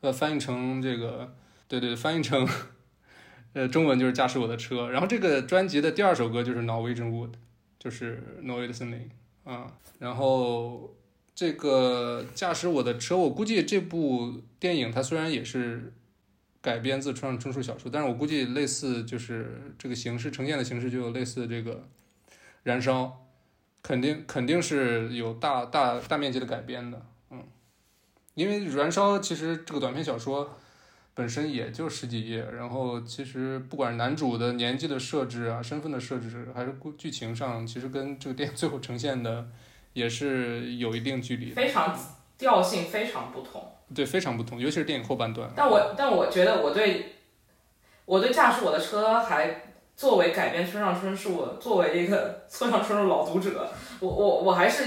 [0.00, 1.36] 呃，翻译成这个，
[1.68, 2.44] 对对，翻译成
[3.54, 4.90] 呃，中文就是驾驶我的车。
[4.90, 7.34] 然后这个专辑的第二首歌就是 Norwegian Wood，
[7.78, 9.08] 就是挪威的森林
[9.44, 9.72] 啊。
[10.00, 10.92] 然后
[11.34, 15.92] 这个驾驶我的车，我估计这部电影它虽然也是
[16.60, 21.88] 改编自村上春树小说，但是我估计类似就是这个形式呈现的形式就有类似这个
[22.62, 23.26] 燃烧，
[23.82, 27.42] 肯定肯定是有大大大面积的改编的，嗯，
[28.34, 30.58] 因为燃烧其实这个短篇小说。
[31.14, 39.46] 本身也就十几页，然后其实不管男主的年纪的设置啊、身份的设置，还是故剧情上，其实跟这个电影最后呈现的
[39.92, 41.98] 也是有一定距离，非常
[42.38, 43.72] 调性非常不同。
[43.94, 45.50] 对，非常不同，尤其是电影后半段。
[45.54, 47.16] 但我但我觉得我对
[48.04, 49.62] 我对驾驶我的车还
[49.96, 53.68] 作为改编村上春树，作为一个 村上春树老读者，
[54.00, 54.84] 我我我还是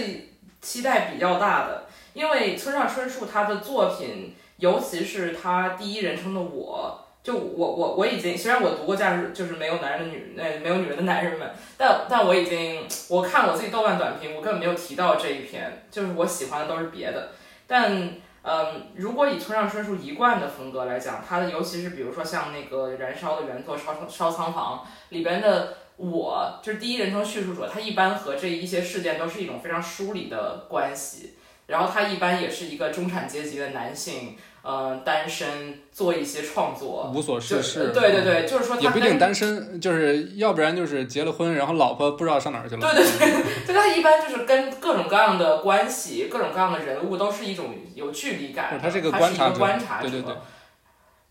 [0.62, 4.34] 期待比较大的，因为村上春树他的作品。
[4.58, 17.32] 尤其是他第一人称的我，就我我我已经虽然我读过《价值》，就是没有男人的女呃没有女人的男人们，但但我已经我看我自己豆瓣短评，我根本没有提到这一篇，就是我喜欢的都是别的。
[17.66, 18.12] 但
[18.44, 31.34] 嗯，如果以村上春树一贯的风格来讲，他的尤其是比如说像那个《燃烧》的原作《烧烧仓房》里边的我，就是第一人称叙述者，他一般和这一些事件都是一种非常疏离的关系。
[31.66, 34.38] 然后他一般也是一个中产阶级的男性，
[34.68, 37.92] 呃，单身做一些创作，无所事事。
[37.94, 42.82] 对对对，就是说也不一定单身，就是要不然就是结了婚，然后老婆不知道上哪儿去了。
[42.82, 48.80] 对对对，就他一般就是跟各种各样的关系、各种各样的人物都是一种有距离感。
[48.82, 50.10] 他是一个观察者。
[50.10, 50.36] 对对对。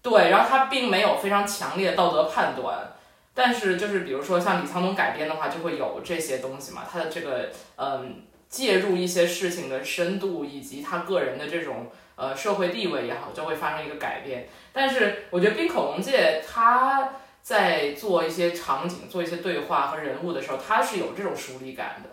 [0.01, 2.93] 对，然后他并没有非常强烈的道德判断，
[3.35, 8.23] 但是就是比如说像李沧东改编的话，就会有这些东西嘛，他的这个嗯。
[8.47, 14.49] 介入一些事情的深度，以及他个人的这种呃社会地位也好，就会发生一个改变。
[14.73, 17.11] 但是我觉得冰口龙介他
[17.43, 22.11] 在做一些场景、做一些对话和人物的时候，他是有这种疏离感的。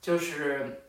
[0.00, 0.82] 就是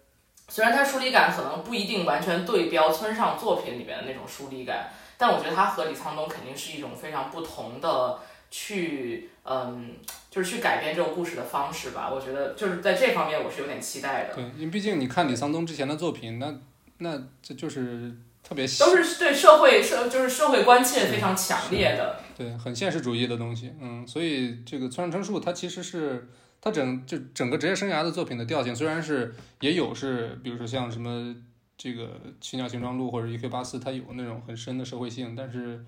[0.49, 9.95] 虽然他疏离感可能不一定完全对标村上作品里面的那种疏离感，但我觉得他和李沧东肯定是一种非常不同的去嗯。
[10.35, 14.35] 就是去改变这个故事的方式吧，我觉得就是在这方面我是有点期待的。
[14.35, 16.53] 对，因为毕竟你看李沧东之前的作品，那
[16.97, 18.13] 那这就是
[18.47, 23.73] 特别都是对社会社就是社会关切非常强烈的，对，很现实主义的东西。
[23.81, 26.29] 嗯，所以这个村上春树他其实是
[26.61, 31.35] 他整就整个职业生涯的作品的调性，虽然是也有是，比如说像什么
[31.75, 32.03] 这个
[32.39, 33.49] 《青鸟形状录》或者《E.K.
[33.49, 35.83] 八四》，它有那种很深的社会性，但是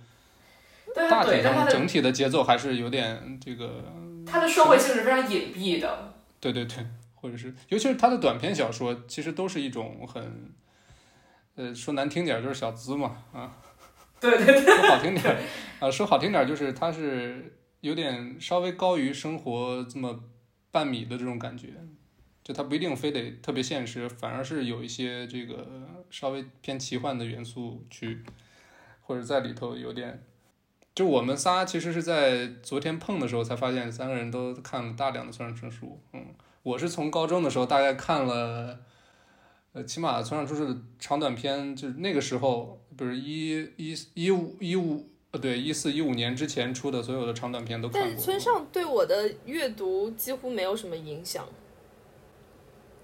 [0.95, 3.83] 大体上整体的节奏还是有点这个。
[4.25, 6.85] 他的社会性是非常隐蔽的，对对对，
[7.15, 10.51] 或者是，尤其是他的短篇小说，其实都是一种很，
[11.57, 13.51] 呃，说难听点就是小资嘛，啊，
[14.21, 15.37] 对对对，说好听点，
[15.79, 20.23] 啊，说好听点就是他是有点稍微高于生活这么
[20.71, 21.73] 半米的这种感觉，
[22.43, 25.67] 就他不一定非得特别现实，反而是有一些这个
[26.09, 28.23] 稍微偏奇幻的元素去，
[29.01, 30.23] 或者在里头有点。
[30.93, 36.01] 就我们仨其实是在昨天碰的时候才发现，三个人都看了大量的村上春树。
[36.13, 36.25] 嗯，
[36.63, 38.79] 我是从高中的时候大概看了，
[39.77, 48.09] 呃，起码村上春树的长短篇，就是那个时候不是一一一五一五呃对一四一五年之前出的所有的长短篇都看过。
[48.09, 51.47] 但村上对我的阅读几乎没有什么影响，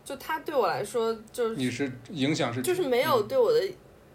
[0.04, 3.62] 就他对我来说，就是你是影响是就是没有对我的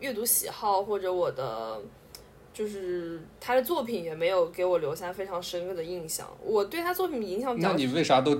[0.00, 1.80] 阅读喜好或者我的。
[2.50, 6.28] 就是他的作品也没有给我留下非常深刻的印象。
[6.42, 7.68] 我对他作品影响比较……
[7.68, 8.36] 那你为啥都？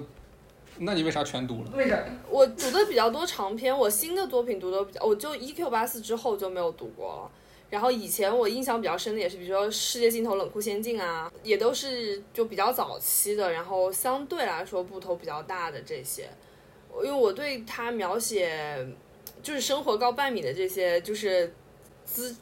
[0.80, 1.70] 那你为啥全读了？
[1.74, 2.02] 为啥？
[2.28, 7.30] 我读的比较多长篇，我新的作品读的比较，我就 E Q 八四之后就没有读过了。
[7.70, 16.28] 然后以前我印象比较深的也是，比如说《世界尽头冷酷仙境》啊，也都是就比较早期的，然后相对来说部头比较大的这些。
[16.96, 18.88] 因为我对他描写
[19.42, 21.54] 就是生活高半米的这些，就是
[22.04, 22.36] 资。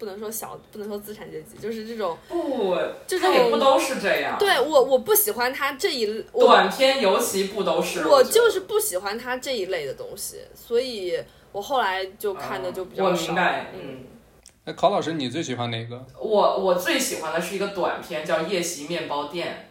[0.00, 2.74] 不能说小，不能说资产阶级，就是这种不，
[3.06, 4.38] 这种也不都是这样。
[4.38, 8.06] 对我，我不喜欢他这一短篇，尤其不都是。
[8.06, 11.22] 我就是不喜欢他这一类的东西，所以
[11.52, 13.10] 我后来就看的就比较少。
[13.10, 14.06] 我明白，嗯。
[14.64, 16.02] 哎，考老师，你最喜欢哪个？
[16.18, 19.68] 我我最喜欢的是一个短片，叫《夜袭面包店》，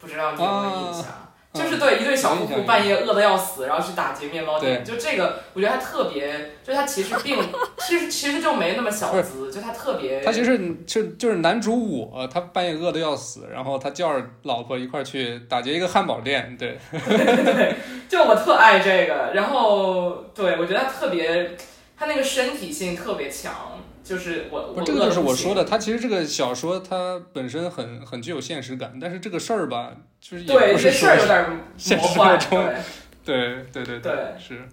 [0.00, 1.25] 不知道你有没有印象？
[1.56, 4.84] 就是对一对小夫妇半夜饿得要死，然后去打劫面包店。
[4.84, 7.38] 就这个，我觉得他特别，就他其实并
[7.78, 10.20] 其实其实就没那么小资，就他特别。
[10.20, 16.56] 他其实就就是男主我，他半夜饿得要死，然后他叫着老婆一块去打劫一个汉堡店。
[16.58, 17.74] 对，对，
[18.08, 19.32] 就我特爱这个。
[19.34, 21.56] 然后对我觉得他特别，
[21.96, 23.75] 他那个身体性特别强。
[24.06, 32.74] 就是我不，这个就是我说的，他其实这个小说它本身很很具有现实感，但是这个事儿吧，就是也对这事儿有点现实魔幻，中对。
[33.26, 34.68] 对对对对是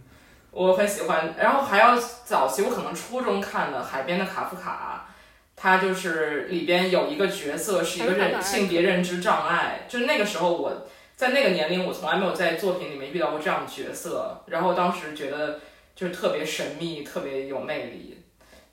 [0.51, 1.33] 我很喜欢。
[1.39, 5.07] 然后还要早期我可能初中看的《海边的卡夫卡》，
[5.55, 15.59] 他就是里边有一个角色是一个认性别认知障碍，就是那个时候我在那个年龄，我从来没有在作品里面遇到过这样的角色，然后当时觉得
[15.95, 18.19] 就是特别神秘，特别有魅力，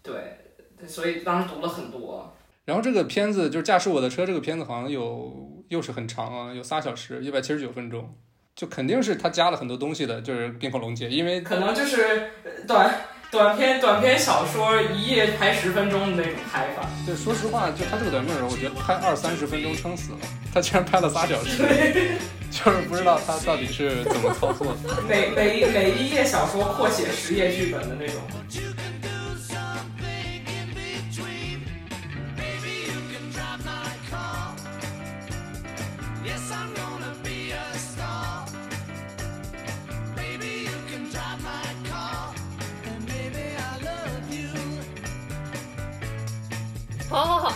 [0.02, 0.12] 对，
[0.86, 2.34] 所以当时读了很多。
[2.66, 8.14] 然后这个片子就是《驾驶我的车》这个片子，好像有又是很长啊，有仨小时，一百七十九分钟，
[8.54, 12.94] 就肯定是他加了很多东西的，就是《冰火龙介》，因为可能就是呃短
[13.30, 16.88] 短篇短篇小说一页拍十分钟的那种拍法。
[17.04, 20.18] 对说实话，就他这个短片儿，我觉得拍二三十分钟撑死了，
[20.54, 21.64] 他竟然拍了仨小时，
[22.52, 25.02] 就是不知道他到底是怎么操作的。
[25.08, 28.16] 每每一每一页小说扩写十页剧本的那种。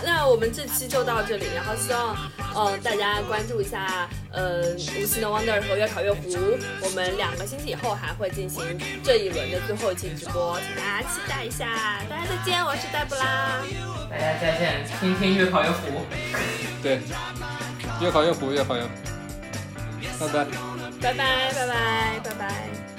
[0.05, 2.16] 那我们这期就到这里，然后希望
[2.55, 6.20] 呃大家关注一下呃无锡的 Wonder 和越考越糊，
[6.80, 11.66] 我们两个星期以后还会进行这一轮的最后一期直播，请大家期待一下。
[12.09, 13.62] 大家再见，我是黛布拉，
[14.11, 16.05] 大家再见，听听越考越糊。
[16.82, 17.01] 对，
[18.01, 18.88] 越考越糊，越考越糊。
[20.18, 20.47] 拜拜。
[21.01, 22.93] 拜拜拜拜拜拜。